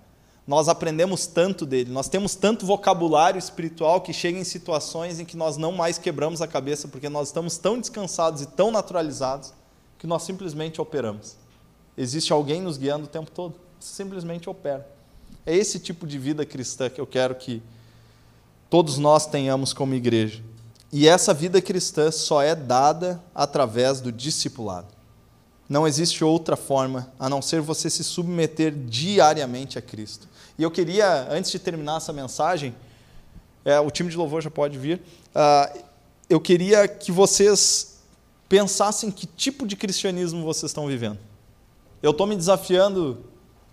Nós 0.44 0.68
aprendemos 0.68 1.28
tanto 1.28 1.64
dele. 1.64 1.92
Nós 1.92 2.08
temos 2.08 2.34
tanto 2.34 2.66
vocabulário 2.66 3.38
espiritual 3.38 4.00
que 4.00 4.12
chega 4.12 4.40
em 4.40 4.42
situações 4.42 5.20
em 5.20 5.24
que 5.24 5.36
nós 5.36 5.56
não 5.56 5.70
mais 5.70 5.98
quebramos 5.98 6.42
a 6.42 6.48
cabeça 6.48 6.88
porque 6.88 7.08
nós 7.08 7.28
estamos 7.28 7.58
tão 7.58 7.78
descansados 7.78 8.42
e 8.42 8.46
tão 8.46 8.72
naturalizados 8.72 9.54
que 9.96 10.06
nós 10.08 10.24
simplesmente 10.24 10.80
operamos. 10.80 11.36
Existe 11.96 12.32
alguém 12.32 12.60
nos 12.60 12.76
guiando 12.76 13.04
o 13.04 13.08
tempo 13.08 13.30
todo. 13.30 13.67
Simplesmente 13.80 14.48
opera. 14.48 14.86
É 15.46 15.54
esse 15.56 15.78
tipo 15.78 16.06
de 16.06 16.18
vida 16.18 16.44
cristã 16.44 16.90
que 16.90 17.00
eu 17.00 17.06
quero 17.06 17.34
que 17.34 17.62
todos 18.68 18.98
nós 18.98 19.26
tenhamos 19.26 19.72
como 19.72 19.94
igreja. 19.94 20.42
E 20.92 21.06
essa 21.06 21.34
vida 21.34 21.60
cristã 21.60 22.10
só 22.10 22.42
é 22.42 22.54
dada 22.54 23.22
através 23.34 24.00
do 24.00 24.10
discipulado. 24.10 24.88
Não 25.68 25.86
existe 25.86 26.24
outra 26.24 26.56
forma 26.56 27.12
a 27.18 27.28
não 27.28 27.42
ser 27.42 27.60
você 27.60 27.90
se 27.90 28.02
submeter 28.02 28.74
diariamente 28.74 29.78
a 29.78 29.82
Cristo. 29.82 30.26
E 30.58 30.62
eu 30.62 30.70
queria, 30.70 31.28
antes 31.30 31.50
de 31.50 31.58
terminar 31.58 31.98
essa 31.98 32.12
mensagem, 32.12 32.74
é, 33.64 33.78
o 33.78 33.90
time 33.90 34.10
de 34.10 34.16
louvor 34.16 34.40
já 34.40 34.50
pode 34.50 34.78
vir, 34.78 35.00
uh, 35.34 35.78
eu 36.28 36.40
queria 36.40 36.88
que 36.88 37.12
vocês 37.12 37.98
pensassem 38.48 39.10
que 39.10 39.26
tipo 39.26 39.66
de 39.66 39.76
cristianismo 39.76 40.42
vocês 40.42 40.70
estão 40.70 40.86
vivendo. 40.86 41.18
Eu 42.02 42.12
estou 42.12 42.26
me 42.26 42.34
desafiando 42.34 43.18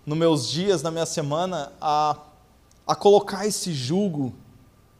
nos 0.06 0.16
meus 0.16 0.48
dias, 0.48 0.82
na 0.82 0.90
minha 0.92 1.04
semana, 1.04 1.72
a, 1.80 2.16
a 2.86 2.94
colocar 2.94 3.44
esse 3.44 3.74
jugo 3.74 4.32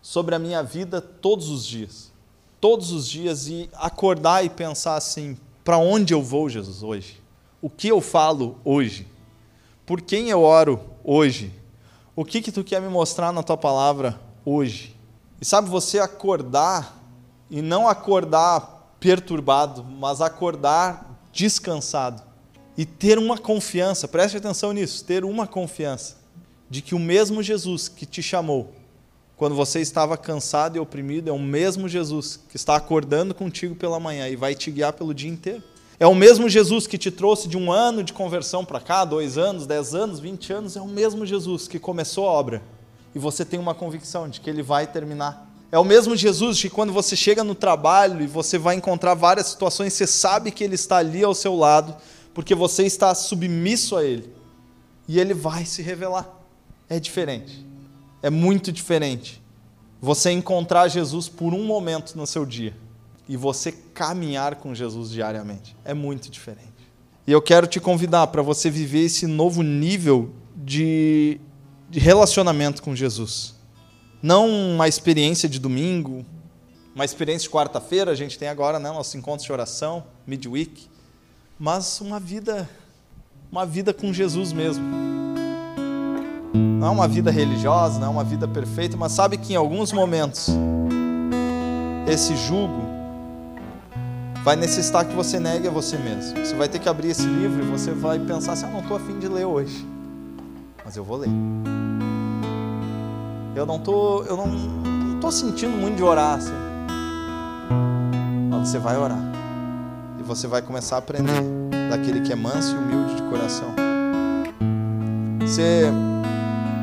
sobre 0.03 0.35
a 0.35 0.39
minha 0.39 0.65
vida 0.65 1.01
todos 1.01 1.49
os 1.49 1.65
dias. 1.65 2.13
Todos 2.61 2.91
os 2.91 3.07
dias 3.07 3.47
e 3.47 3.71
acordar 3.75 4.45
e 4.45 4.51
pensar 4.51 4.97
assim: 4.97 5.39
para 5.65 5.79
onde 5.79 6.13
eu 6.13 6.21
vou, 6.21 6.49
Jesus, 6.49 6.83
hoje? 6.83 7.23
O 7.63 7.71
que 7.71 7.87
eu 7.87 8.01
falo 8.01 8.59
hoje? 8.65 9.07
Por 9.85 10.01
quem 10.01 10.29
eu 10.31 10.43
oro 10.43 10.81
hoje? 11.05 11.53
O 12.17 12.25
que 12.25 12.43
que 12.43 12.51
tu 12.51 12.65
quer 12.65 12.81
me 12.81 12.89
mostrar 12.89 13.31
na 13.31 13.43
tua 13.43 13.57
palavra 13.57 14.21
hoje? 14.45 14.97
E 15.41 15.45
sabe 15.45 15.69
você 15.69 16.01
acordar 16.01 16.99
e 17.49 17.63
não 17.63 17.87
acordar 17.87 18.97
perturbado, 18.99 19.85
mas 19.85 20.21
acordar 20.21 21.29
descansado 21.31 22.26
e 22.77 22.85
ter 22.85 23.19
uma 23.19 23.39
confiança, 23.39 24.07
preste 24.07 24.37
atenção 24.37 24.73
nisso, 24.73 25.05
ter 25.05 25.25
uma 25.25 25.47
confiança 25.47 26.17
de 26.69 26.83
que 26.83 26.95
o 26.95 26.99
mesmo 26.99 27.43
Jesus 27.43 27.89
que 27.89 28.05
te 28.05 28.23
chamou 28.23 28.73
quando 29.37 29.55
você 29.55 29.81
estava 29.81 30.17
cansado 30.17 30.77
e 30.77 30.81
oprimido, 30.81 31.29
é 31.29 31.33
o 31.33 31.39
mesmo 31.39 31.89
Jesus 31.89 32.41
que 32.49 32.57
está 32.57 32.75
acordando 32.75 33.35
contigo 33.35 33.75
pela 33.75 34.01
manhã 34.01 34.29
e 34.29 34.37
vai 34.37 34.55
te 34.55 34.71
guiar 34.71 34.95
pelo 34.95 35.13
dia 35.13 35.31
inteiro. 35.31 35.63
É 36.01 36.07
o 36.07 36.15
mesmo 36.15 36.49
Jesus 36.49 36.87
que 36.87 36.97
te 36.97 37.11
trouxe 37.11 37.47
de 37.47 37.57
um 37.57 37.71
ano 37.71 38.03
de 38.03 38.13
conversão 38.13 38.65
para 38.65 38.81
cá, 38.81 39.05
dois 39.05 39.37
anos, 39.37 39.67
dez 39.67 39.95
anos, 39.95 40.21
vinte 40.21 40.53
anos, 40.53 40.77
é 40.77 40.81
o 40.81 40.87
mesmo 40.87 41.27
Jesus 41.27 41.69
que 41.69 41.79
começou 41.79 42.27
a 42.27 42.33
obra 42.33 42.63
e 43.15 43.19
você 43.19 43.45
tem 43.45 43.59
uma 43.59 43.75
convicção 43.75 44.29
de 44.29 44.41
que 44.41 44.49
ele 44.49 44.63
vai 44.63 44.87
terminar. 44.87 45.51
É 45.73 45.79
o 45.79 45.85
mesmo 45.85 46.15
Jesus 46.15 46.61
que 46.61 46.71
quando 46.71 46.93
você 46.93 47.17
chega 47.17 47.43
no 47.43 47.55
trabalho 47.55 48.23
e 48.23 48.27
você 48.27 48.57
vai 48.57 48.75
encontrar 48.75 49.15
várias 49.15 49.47
situações, 49.49 49.95
você 49.95 50.07
sabe 50.07 50.51
que 50.51 50.63
ele 50.63 50.75
está 50.75 50.99
ali 50.99 51.25
ao 51.25 51.35
seu 51.35 51.57
lado, 51.57 51.97
porque 52.37 52.55
você 52.55 52.85
está 52.85 53.13
submisso 53.17 53.97
a 53.97 54.05
ele. 54.05 54.33
E 55.09 55.19
ele 55.19 55.35
vai 55.35 55.65
se 55.65 55.83
revelar. 55.83 56.33
É 56.89 57.01
diferente 57.01 57.67
é 58.27 58.31
muito 58.31 58.73
diferente 58.73 59.41
você 60.01 60.33
encontrar 60.33 60.89
Jesus 60.89 61.29
por 61.29 61.55
um 61.55 61.65
momento 61.65 62.17
no 62.17 62.27
seu 62.27 62.45
dia 62.45 62.77
e 63.29 63.37
você 63.37 63.71
caminhar 63.71 64.57
com 64.57 64.75
Jesus 64.75 65.11
diariamente. 65.11 65.77
É 65.85 65.95
muito 65.95 66.29
diferente. 66.29 66.67
E 67.25 67.31
eu 67.31 67.41
quero 67.41 67.69
te 67.69 67.79
convidar 67.79 68.27
para 68.29 68.43
você 68.43 68.69
viver 68.69 69.05
esse 69.05 69.29
novo 69.29 69.63
nível 69.63 70.33
de, 70.57 71.41
de 71.89 72.01
relacionamento 72.01 72.83
com 72.83 72.97
Jesus. 72.97 73.55
Não 74.21 74.49
uma 74.49 74.89
experiência 74.89 75.49
de 75.49 75.61
domingo, 75.61 76.27
uma 76.97 77.05
experiência 77.05 77.49
de 77.49 77.55
quarta-feira, 77.55 78.11
a 78.11 78.15
gente 78.17 78.37
tem 78.37 78.49
agora 78.49 78.81
né, 78.81 78.91
nosso 78.91 79.17
encontro 79.17 79.47
de 79.47 79.53
oração, 79.53 80.05
midweek, 80.27 80.89
mas 81.59 82.01
uma 82.01 82.21
vida, 82.21 82.69
uma 83.51 83.65
vida 83.65 83.95
com 83.95 84.13
Jesus 84.13 84.53
mesmo 84.53 84.85
não 86.55 86.89
é 86.89 86.91
uma 86.91 87.09
vida 87.09 87.31
religiosa, 87.31 87.99
não 87.99 88.07
é 88.07 88.11
uma 88.11 88.25
vida 88.25 88.47
perfeita, 88.47 88.97
mas 88.97 89.13
sabe 89.13 89.39
que 89.39 89.55
em 89.55 89.57
alguns 89.57 89.93
momentos 89.93 90.49
esse 92.07 92.37
jugo 92.37 92.83
vai 94.45 94.57
necessitar 94.57 95.05
que 95.05 95.15
você 95.15 95.41
negue 95.41 95.67
a 95.67 95.71
você 95.71 95.99
mesmo. 95.99 96.39
Você 96.39 96.55
vai 96.55 96.69
ter 96.69 96.79
que 96.79 96.89
abrir 96.89 97.11
esse 97.11 97.27
livro 97.27 97.65
e 97.65 97.67
você 97.67 97.93
vai 97.93 98.19
pensar 98.19 98.53
assim: 98.53 98.67
eu 98.67 98.73
não 98.73 98.81
estou 98.81 98.97
afim 98.97 99.19
de 99.19 99.27
ler 99.27 99.45
hoje, 99.45 99.87
mas 100.85 100.97
eu 100.97 101.05
vou 101.05 101.17
ler. 101.17 101.31
Eu 103.55 103.67
não 103.67 103.79
tô, 103.79 104.23
eu 104.25 104.37
não, 104.37 104.47
não 104.47 105.31
sentindo 105.31 105.77
muito 105.77 105.97
de 105.97 106.03
orar, 106.03 106.37
assim. 106.37 106.53
mas 108.51 108.69
você 108.69 108.79
vai 108.79 108.97
orar 108.97 109.36
você 110.27 110.49
vai 110.49 110.61
começar 110.61 110.97
a 110.97 110.99
aprender 110.99 111.43
daquele 111.89 112.21
que 112.21 112.33
é 112.33 112.37
manso 112.37 112.75
e 112.75 112.79
humilde 112.79 113.15
de 113.15 113.23
coração. 113.23 113.75
Você 115.41 115.85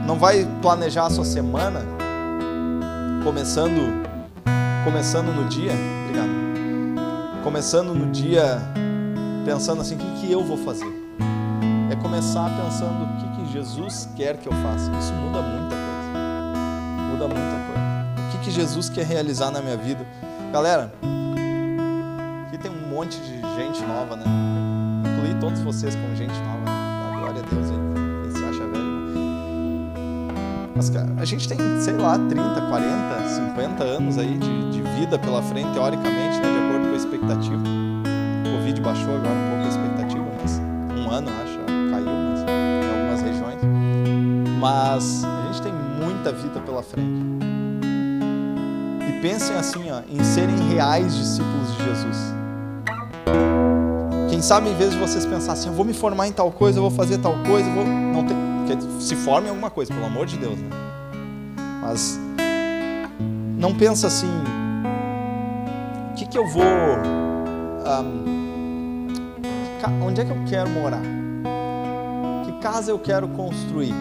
não 0.08 0.18
vai 0.18 0.48
planejar 0.62 1.08
a 1.08 1.10
sua 1.10 1.26
semana 1.26 1.82
começando 3.24 4.02
começando 4.86 5.34
no 5.34 5.48
dia, 5.48 5.72
obrigado. 6.04 7.44
Começando 7.44 7.94
no 7.94 8.12
dia 8.12 8.62
pensando 9.46 9.82
assim, 9.82 9.96
o 9.96 9.98
que, 9.98 10.22
que 10.22 10.32
eu 10.32 10.44
vou 10.44 10.58
fazer? 10.58 10.88
É 11.92 11.96
começar 11.98 12.50
pensando 12.50 13.04
o 13.04 13.18
que, 13.18 13.46
que 13.46 13.52
Jesus 13.52 14.08
quer 14.16 14.38
que 14.38 14.48
eu 14.48 14.54
faça. 14.54 14.90
Isso 14.98 15.12
muda 15.14 15.42
muita 15.42 15.76
coisa. 15.76 17.12
Muda 17.12 17.28
muita 17.28 17.66
coisa. 17.68 18.28
O 18.28 18.32
que, 18.32 18.46
que 18.46 18.52
Jesus 18.52 18.90
quer 18.90 19.06
realizar 19.06 19.52
na 19.52 19.62
minha 19.62 19.78
vida? 19.78 20.06
Galera, 20.52 20.94
monte 23.04 23.20
de 23.20 23.42
gente 23.58 23.86
nova, 23.86 24.16
né? 24.16 24.24
Incluir 25.06 25.38
todos 25.40 25.60
vocês 25.60 25.94
como 25.94 26.16
gente 26.16 26.34
nova. 26.40 26.60
Né? 26.60 27.20
Glória 27.20 27.42
a 27.42 27.54
Deus 27.54 27.70
aí. 27.70 27.84
Mas, 30.76 30.90
cara, 30.90 31.10
a 31.18 31.26
gente 31.26 31.48
tem, 31.48 31.58
sei 31.80 31.94
lá, 31.94 32.18
30, 32.18 32.62
40, 32.62 33.30
50 33.30 33.84
anos 33.84 34.18
aí 34.18 34.38
de, 34.38 34.72
de 34.72 34.82
vida 34.82 35.20
pela 35.20 35.42
frente, 35.42 35.72
teoricamente, 35.72 36.40
né, 36.40 36.52
de 36.52 36.66
acordo 36.66 36.88
com 36.88 36.94
a 36.94 36.98
expectativa. 36.98 37.64
O 38.44 38.58
Covid 38.58 38.82
baixou 38.82 39.16
agora 39.16 39.34
um 39.34 39.50
pouco 39.50 39.64
a 39.64 39.70
expectativa, 39.70 40.26
mas 40.42 40.60
um 40.98 41.10
ano, 41.10 41.30
acho, 41.44 41.60
caiu 41.92 42.06
mas, 42.06 42.42
em 42.42 42.90
algumas 42.90 43.22
regiões. 43.22 43.60
Mas 44.60 45.24
a 45.24 45.52
gente 45.52 45.62
tem 45.62 45.74
muita 45.74 46.32
vida 46.32 46.60
pela 46.60 46.82
frente. 46.82 47.34
Pensem 49.22 49.56
assim, 49.56 49.90
ó, 49.90 50.02
em 50.10 50.22
serem 50.22 50.58
reais 50.68 51.16
discípulos 51.16 51.78
de 51.78 51.84
Jesus. 51.86 52.43
Sabe, 54.44 54.70
em 54.70 54.76
vez 54.76 54.92
de 54.92 54.98
vocês 54.98 55.26
pensarem 55.26 55.54
assim, 55.54 55.70
eu 55.70 55.74
vou 55.74 55.86
me 55.86 55.94
formar 55.94 56.28
em 56.28 56.34
tal 56.34 56.52
coisa, 56.52 56.78
eu 56.78 56.82
vou 56.82 56.92
fazer 56.92 57.18
tal 57.20 57.32
coisa, 57.46 57.66
eu 57.70 57.76
vou. 57.76 57.86
Não 57.86 58.26
tem 58.26 58.36
se 59.00 59.16
forme 59.16 59.48
em 59.48 59.52
alguma 59.52 59.70
coisa, 59.70 59.94
pelo 59.94 60.06
amor 60.06 60.26
de 60.26 60.38
Deus, 60.38 60.60
né? 60.60 60.70
Mas 61.82 62.20
não 63.58 63.74
pensa 63.74 64.08
assim, 64.08 64.28
o 66.12 66.16
que, 66.16 66.26
que 66.26 66.38
eu 66.38 66.46
vou. 66.46 66.62
Um, 67.88 69.08
onde 70.06 70.20
é 70.20 70.26
que 70.26 70.32
eu 70.32 70.44
quero 70.46 70.70
morar? 70.72 71.02
Que 72.44 72.52
casa 72.62 72.92
eu 72.92 73.00
quero 73.00 73.30
construir? 73.30 73.94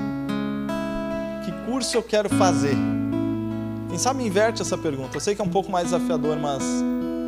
Que 1.44 1.52
curso 1.70 1.96
eu 1.96 2.02
quero 2.02 2.28
fazer? 2.28 2.76
Quem 3.88 3.96
sabe 3.96 4.26
inverte 4.26 4.60
essa 4.60 4.76
pergunta. 4.76 5.16
Eu 5.16 5.20
sei 5.20 5.36
que 5.36 5.40
é 5.40 5.44
um 5.44 5.50
pouco 5.50 5.70
mais 5.70 5.84
desafiador, 5.84 6.36
mas 6.36 6.64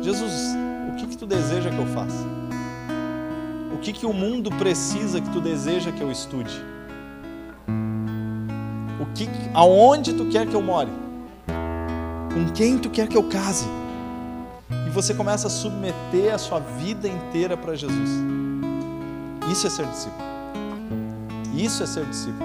Jesus, 0.01 0.33
o 0.91 0.95
que, 0.97 1.07
que 1.07 1.17
tu 1.17 1.25
deseja 1.25 1.69
que 1.69 1.79
eu 1.79 1.87
faça? 1.87 2.34
O 3.85 3.87
que, 3.87 3.93
que 3.93 4.05
o 4.07 4.13
mundo 4.13 4.49
precisa 4.49 5.21
que 5.21 5.29
tu 5.29 5.39
deseja 5.39 5.91
que 5.91 6.01
eu 6.01 6.11
estude? 6.11 6.59
que, 9.13 9.29
aonde 9.53 10.11
tu 10.13 10.25
quer 10.25 10.47
que 10.47 10.55
eu 10.55 10.61
more, 10.61 10.89
com 12.33 12.51
quem 12.51 12.79
tu 12.79 12.89
quer 12.89 13.07
que 13.07 13.15
eu 13.15 13.29
case. 13.29 13.67
E 14.87 14.89
você 14.89 15.13
começa 15.13 15.45
a 15.45 15.51
submeter 15.51 16.33
a 16.33 16.39
sua 16.39 16.59
vida 16.59 17.07
inteira 17.07 17.55
para 17.55 17.75
Jesus. 17.75 18.09
Isso 19.51 19.67
é 19.67 19.69
ser 19.69 19.85
discípulo. 19.85 20.25
Isso 21.55 21.83
é 21.83 21.85
ser 21.85 22.05
discípulo. 22.05 22.43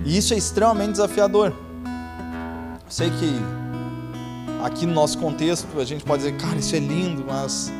E 0.00 0.16
isso 0.16 0.32
é 0.32 0.38
extremamente 0.38 0.92
desafiador. 0.92 1.52
sei 2.88 3.10
que 3.10 3.36
aqui 4.64 4.86
no 4.86 4.94
nosso 4.94 5.18
contexto 5.18 5.68
a 5.78 5.84
gente 5.84 6.02
pode 6.02 6.22
dizer, 6.22 6.38
cara, 6.38 6.56
isso 6.56 6.74
é 6.74 6.78
lindo, 6.78 7.22
mas 7.28 7.70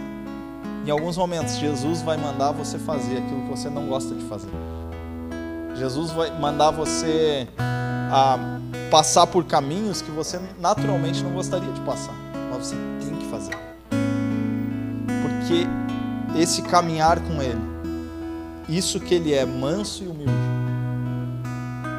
em 0.87 0.91
alguns 0.91 1.17
momentos 1.17 1.57
Jesus 1.57 2.03
vai 2.03 2.17
mandar 2.17 2.53
você 2.53 2.79
fazer 2.79 3.19
aquilo 3.19 3.43
que 3.43 3.51
você 3.51 3.71
não 3.71 3.87
gosta 3.87 4.15
de 4.15 4.25
fazer. 4.25 4.51
Jesus 5.77 6.11
vai 6.11 6.31
mandar 6.39 6.71
você 6.71 7.49
a 8.11 8.39
passar 8.91 9.27
por 9.27 9.45
caminhos 9.45 10.03
que 10.03 10.11
você 10.11 10.41
naturalmente 10.61 11.23
não 11.23 11.33
gostaria 11.33 11.71
de 11.73 11.81
passar, 11.81 12.15
mas 12.51 12.67
você 12.67 12.77
tem 13.01 13.17
que 13.17 13.27
fazer. 13.27 13.57
Porque 15.23 15.67
esse 16.39 16.63
caminhar 16.63 17.21
com 17.21 17.41
Ele, 17.41 17.61
isso 18.69 19.01
que 19.01 19.15
Ele 19.15 19.33
é 19.33 19.47
manso 19.47 20.05
e 20.05 20.09
humilde, 20.09 20.33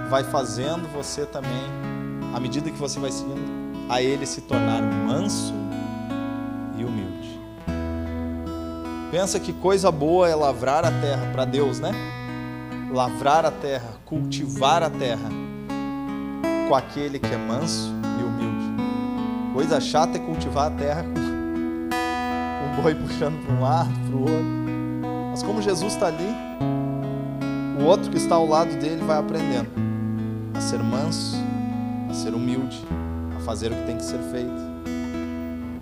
vai 0.10 0.24
fazendo 0.24 0.88
você 0.94 1.26
também, 1.26 1.64
à 2.36 2.40
medida 2.40 2.70
que 2.70 2.78
você 2.78 3.00
vai 3.00 3.12
seguindo, 3.12 3.42
a 3.90 4.02
Ele 4.02 4.26
se 4.26 4.42
tornar 4.42 4.82
manso 4.82 5.54
Pensa 9.14 9.40
que 9.40 9.54
coisa 9.54 9.92
boa 9.92 10.28
é 10.28 10.34
lavrar 10.34 10.84
a 10.84 10.90
terra 10.90 11.30
para 11.32 11.46
Deus, 11.46 11.80
né? 11.80 11.92
Lavrar 12.92 13.46
a 13.46 13.52
terra, 13.52 13.92
cultivar 14.06 14.82
a 14.82 14.90
terra 14.90 15.30
com 16.68 16.74
aquele 16.74 17.20
que 17.20 17.32
é 17.32 17.38
manso 17.38 17.94
e 18.20 18.24
humilde. 18.24 18.74
Coisa 19.54 19.80
chata 19.80 20.18
é 20.18 20.20
cultivar 20.20 20.72
a 20.72 20.76
terra 20.76 21.04
com 21.04 22.80
um 22.80 22.82
boi 22.82 22.96
puxando 22.96 23.40
para 23.46 23.54
um 23.54 23.62
lado, 23.62 23.92
para 24.08 24.16
o 24.16 24.22
outro. 24.22 24.46
Mas 25.30 25.44
como 25.44 25.62
Jesus 25.62 25.94
está 25.94 26.08
ali, 26.08 26.36
o 27.80 27.84
outro 27.84 28.10
que 28.10 28.18
está 28.18 28.34
ao 28.34 28.48
lado 28.48 28.76
dele 28.80 29.04
vai 29.04 29.20
aprendendo 29.20 29.70
a 30.56 30.60
ser 30.60 30.80
manso, 30.80 31.38
a 32.10 32.14
ser 32.16 32.34
humilde, 32.34 32.84
a 33.38 33.40
fazer 33.42 33.72
o 33.72 33.76
que 33.76 33.86
tem 33.86 33.96
que 33.96 34.06
ser 34.06 34.18
feito. 34.32 34.74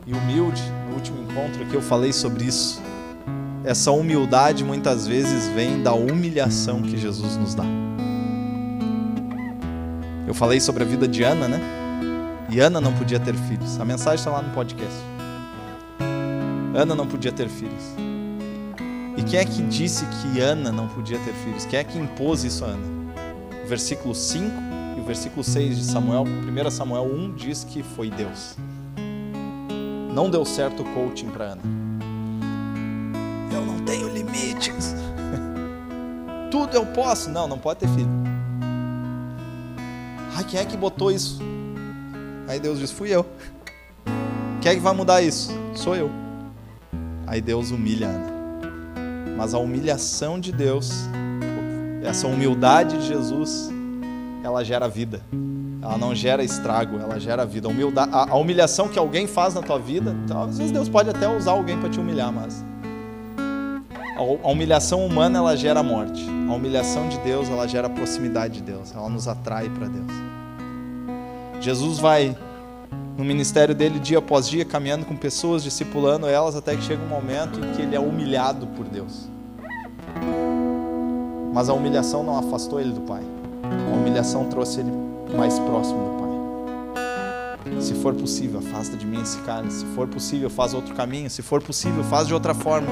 E 0.05 0.13
humilde, 0.13 0.61
no 0.89 0.95
último 0.95 1.23
encontro 1.23 1.65
que 1.67 1.73
eu 1.73 1.81
falei 1.81 2.11
sobre 2.11 2.43
isso, 2.43 2.90
essa 3.63 3.91
humildade 3.91 4.63
muitas 4.63 5.07
vezes 5.07 5.47
vem 5.49 5.83
da 5.83 5.93
humilhação 5.93 6.81
que 6.81 6.97
Jesus 6.97 7.37
nos 7.37 7.53
dá. 7.53 7.65
Eu 10.27 10.33
falei 10.33 10.59
sobre 10.59 10.83
a 10.83 10.85
vida 10.85 11.07
de 11.07 11.23
Ana, 11.23 11.47
né? 11.47 11.59
E 12.49 12.59
Ana 12.59 12.81
não 12.81 12.93
podia 12.93 13.19
ter 13.19 13.33
filhos. 13.33 13.79
A 13.79 13.85
mensagem 13.85 14.15
está 14.15 14.31
lá 14.31 14.41
no 14.41 14.53
podcast. 14.53 14.97
Ana 16.73 16.95
não 16.95 17.05
podia 17.05 17.31
ter 17.31 17.47
filhos. 17.49 17.95
E 19.17 19.23
quem 19.23 19.39
é 19.39 19.45
que 19.45 19.61
disse 19.63 20.05
que 20.05 20.39
Ana 20.39 20.71
não 20.71 20.87
podia 20.87 21.19
ter 21.19 21.33
filhos? 21.33 21.65
Quem 21.65 21.79
é 21.79 21.83
que 21.83 21.97
impôs 21.97 22.43
isso 22.43 22.63
a 22.65 22.69
Ana? 22.69 23.13
O 23.63 23.67
versículo 23.67 24.15
5 24.15 24.45
e 24.97 25.01
o 25.01 25.03
versículo 25.03 25.43
6 25.43 25.77
de 25.77 25.83
Samuel, 25.83 26.23
1 26.23 26.71
Samuel 26.71 27.03
1 27.03 27.35
diz 27.35 27.63
que 27.63 27.83
foi 27.83 28.09
Deus. 28.09 28.55
Não 30.13 30.29
deu 30.29 30.43
certo 30.45 30.81
o 30.81 30.85
coaching 30.93 31.29
para 31.29 31.45
Ana. 31.45 31.80
Tudo 36.51 36.75
eu 36.75 36.85
posso. 36.85 37.29
Não, 37.29 37.47
não 37.47 37.57
pode 37.57 37.79
ter 37.79 37.87
filho. 37.87 38.09
Ai, 40.35 40.43
quem 40.43 40.59
é 40.59 40.65
que 40.65 40.77
botou 40.77 41.11
isso? 41.11 41.39
Aí 42.47 42.59
Deus 42.59 42.77
diz: 42.77 42.91
Fui 42.91 43.09
eu. 43.09 43.25
Quem 44.61 44.73
é 44.73 44.75
que 44.75 44.81
vai 44.81 44.93
mudar 44.93 45.21
isso? 45.21 45.51
Sou 45.73 45.95
eu. 45.95 46.11
Aí 47.25 47.41
Deus 47.41 47.71
humilha 47.71 48.07
Ana. 48.07 48.31
Mas 49.37 49.53
a 49.53 49.57
humilhação 49.57 50.39
de 50.39 50.51
Deus, 50.51 50.91
essa 52.03 52.27
humildade 52.27 52.97
de 52.97 53.07
Jesus, 53.07 53.71
ela 54.43 54.63
gera 54.63 54.87
vida. 54.87 55.21
Ela 55.81 55.97
não 55.97 56.13
gera 56.13 56.43
estrago, 56.43 56.99
ela 56.99 57.19
gera 57.19 57.43
vida. 57.45 57.67
A, 58.11 58.35
humilhação 58.35 58.87
que 58.87 58.99
alguém 58.99 59.25
faz 59.25 59.55
na 59.55 59.61
tua 59.61 59.79
vida, 59.79 60.15
então, 60.23 60.43
às 60.43 60.57
vezes 60.57 60.71
Deus 60.71 60.87
pode 60.87 61.09
até 61.09 61.27
usar 61.27 61.51
alguém 61.51 61.79
para 61.79 61.89
te 61.89 61.99
humilhar, 61.99 62.31
mas 62.31 62.63
a 64.21 64.47
humilhação 64.49 65.05
humana 65.05 65.39
ela 65.39 65.55
gera 65.55 65.81
morte. 65.81 66.25
A 66.49 66.53
humilhação 66.53 67.09
de 67.09 67.17
Deus 67.19 67.49
ela 67.49 67.67
gera 67.67 67.89
proximidade 67.89 68.55
de 68.55 68.61
Deus. 68.61 68.93
Ela 68.93 69.09
nos 69.09 69.27
atrai 69.27 69.69
para 69.69 69.87
Deus. 69.87 70.11
Jesus 71.59 71.99
vai 71.99 72.35
no 73.17 73.23
ministério 73.23 73.75
dele 73.75 73.99
dia 73.99 74.19
após 74.19 74.47
dia 74.47 74.65
caminhando 74.65 75.05
com 75.05 75.15
pessoas, 75.15 75.63
discipulando 75.63 76.27
elas 76.27 76.55
até 76.55 76.75
que 76.75 76.83
chega 76.83 77.03
um 77.03 77.07
momento 77.07 77.59
em 77.59 77.73
que 77.73 77.81
ele 77.81 77.95
é 77.95 77.99
humilhado 77.99 78.67
por 78.67 78.87
Deus. 78.87 79.29
Mas 81.53 81.69
a 81.69 81.73
humilhação 81.73 82.23
não 82.23 82.37
afastou 82.37 82.79
ele 82.79 82.93
do 82.93 83.01
Pai. 83.01 83.21
A 83.63 83.95
humilhação 83.95 84.45
trouxe 84.45 84.79
ele 84.79 84.91
mais 85.35 85.59
próximo 85.59 85.99
do 85.99 86.17
Pai. 86.19 87.81
Se 87.81 87.93
for 87.95 88.13
possível, 88.13 88.59
afasta 88.59 88.95
de 88.95 89.05
mim 89.05 89.21
esse 89.21 89.39
cálice. 89.39 89.79
Se 89.79 89.85
for 89.87 90.07
possível, 90.07 90.49
faz 90.49 90.73
outro 90.73 90.95
caminho. 90.95 91.29
Se 91.29 91.41
for 91.41 91.61
possível, 91.61 92.03
faz 92.03 92.27
de 92.27 92.33
outra 92.33 92.53
forma 92.53 92.87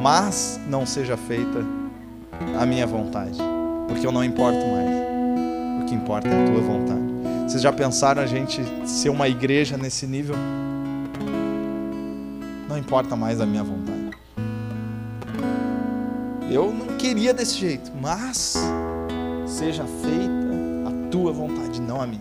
mas 0.00 0.60
não 0.68 0.86
seja 0.86 1.16
feita 1.16 1.64
a 2.58 2.64
minha 2.64 2.86
vontade, 2.86 3.38
porque 3.88 4.06
eu 4.06 4.12
não 4.12 4.22
importo 4.22 4.58
mais. 4.58 4.88
O 5.82 5.86
que 5.86 5.94
importa 5.94 6.28
é 6.28 6.42
a 6.42 6.46
tua 6.46 6.60
vontade. 6.60 7.00
Vocês 7.46 7.62
já 7.62 7.72
pensaram 7.72 8.22
a 8.22 8.26
gente 8.26 8.62
ser 8.86 9.08
uma 9.08 9.28
igreja 9.28 9.76
nesse 9.76 10.06
nível? 10.06 10.36
Não 12.68 12.78
importa 12.78 13.16
mais 13.16 13.40
a 13.40 13.46
minha 13.46 13.64
vontade. 13.64 13.98
Eu 16.50 16.72
não 16.72 16.96
queria 16.96 17.34
desse 17.34 17.56
jeito, 17.56 17.90
mas 18.00 18.56
seja 19.46 19.84
feita 19.84 20.48
a 20.86 21.10
tua 21.10 21.32
vontade, 21.32 21.80
não 21.80 22.00
a 22.00 22.06
minha. 22.06 22.20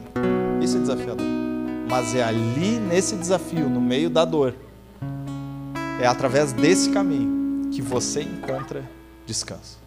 Esse 0.61 0.77
é 0.77 0.79
desafiador. 0.79 1.25
Mas 1.89 2.15
é 2.15 2.23
ali 2.23 2.79
nesse 2.79 3.15
desafio, 3.15 3.69
no 3.69 3.79
meio 3.79 4.09
da 4.09 4.25
dor, 4.25 4.53
é 6.01 6.07
através 6.07 6.51
desse 6.51 6.89
caminho 6.89 7.36
que 7.71 7.81
você 7.81 8.21
encontra 8.21 8.83
descanso. 9.25 9.79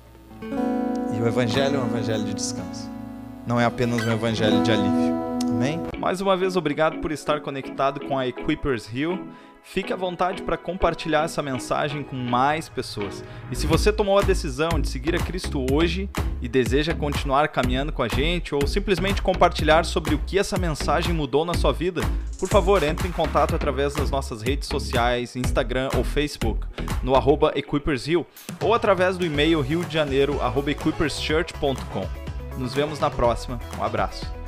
E 0.42 1.20
o 1.20 1.26
Evangelho 1.26 1.76
é 1.76 1.78
um 1.78 1.86
Evangelho 1.86 2.24
de 2.24 2.34
descanso. 2.34 2.88
Não 3.46 3.60
é 3.60 3.64
apenas 3.64 4.04
um 4.04 4.12
Evangelho 4.12 4.62
de 4.62 4.70
alívio. 4.70 5.29
Amém? 5.50 5.80
Mais 5.98 6.20
uma 6.20 6.36
vez, 6.36 6.56
obrigado 6.56 6.98
por 6.98 7.12
estar 7.12 7.40
conectado 7.40 8.00
com 8.06 8.18
a 8.18 8.26
Equippers 8.26 8.92
Hill. 8.92 9.28
Fique 9.62 9.92
à 9.92 9.96
vontade 9.96 10.42
para 10.42 10.56
compartilhar 10.56 11.24
essa 11.24 11.42
mensagem 11.42 12.02
com 12.02 12.16
mais 12.16 12.66
pessoas. 12.68 13.22
E 13.50 13.56
se 13.56 13.66
você 13.66 13.92
tomou 13.92 14.18
a 14.18 14.22
decisão 14.22 14.80
de 14.80 14.88
seguir 14.88 15.14
a 15.14 15.18
Cristo 15.18 15.66
hoje 15.70 16.08
e 16.40 16.48
deseja 16.48 16.94
continuar 16.94 17.48
caminhando 17.48 17.92
com 17.92 18.02
a 18.02 18.08
gente 18.08 18.54
ou 18.54 18.66
simplesmente 18.66 19.20
compartilhar 19.20 19.84
sobre 19.84 20.14
o 20.14 20.18
que 20.18 20.38
essa 20.38 20.56
mensagem 20.56 21.12
mudou 21.12 21.44
na 21.44 21.52
sua 21.52 21.72
vida, 21.72 22.00
por 22.38 22.48
favor, 22.48 22.82
entre 22.82 23.06
em 23.06 23.12
contato 23.12 23.54
através 23.54 23.92
das 23.94 24.10
nossas 24.10 24.40
redes 24.40 24.66
sociais, 24.66 25.36
Instagram 25.36 25.90
ou 25.94 26.02
Facebook, 26.02 26.66
no 27.02 27.14
arroba 27.14 27.52
EquippersHill 27.54 28.26
ou 28.62 28.72
através 28.72 29.18
do 29.18 29.26
e-mail 29.26 29.60
riodejaneiro.equipperschurch.com. 29.60 32.08
Nos 32.58 32.72
vemos 32.74 32.98
na 32.98 33.10
próxima. 33.10 33.60
Um 33.78 33.84
abraço. 33.84 34.39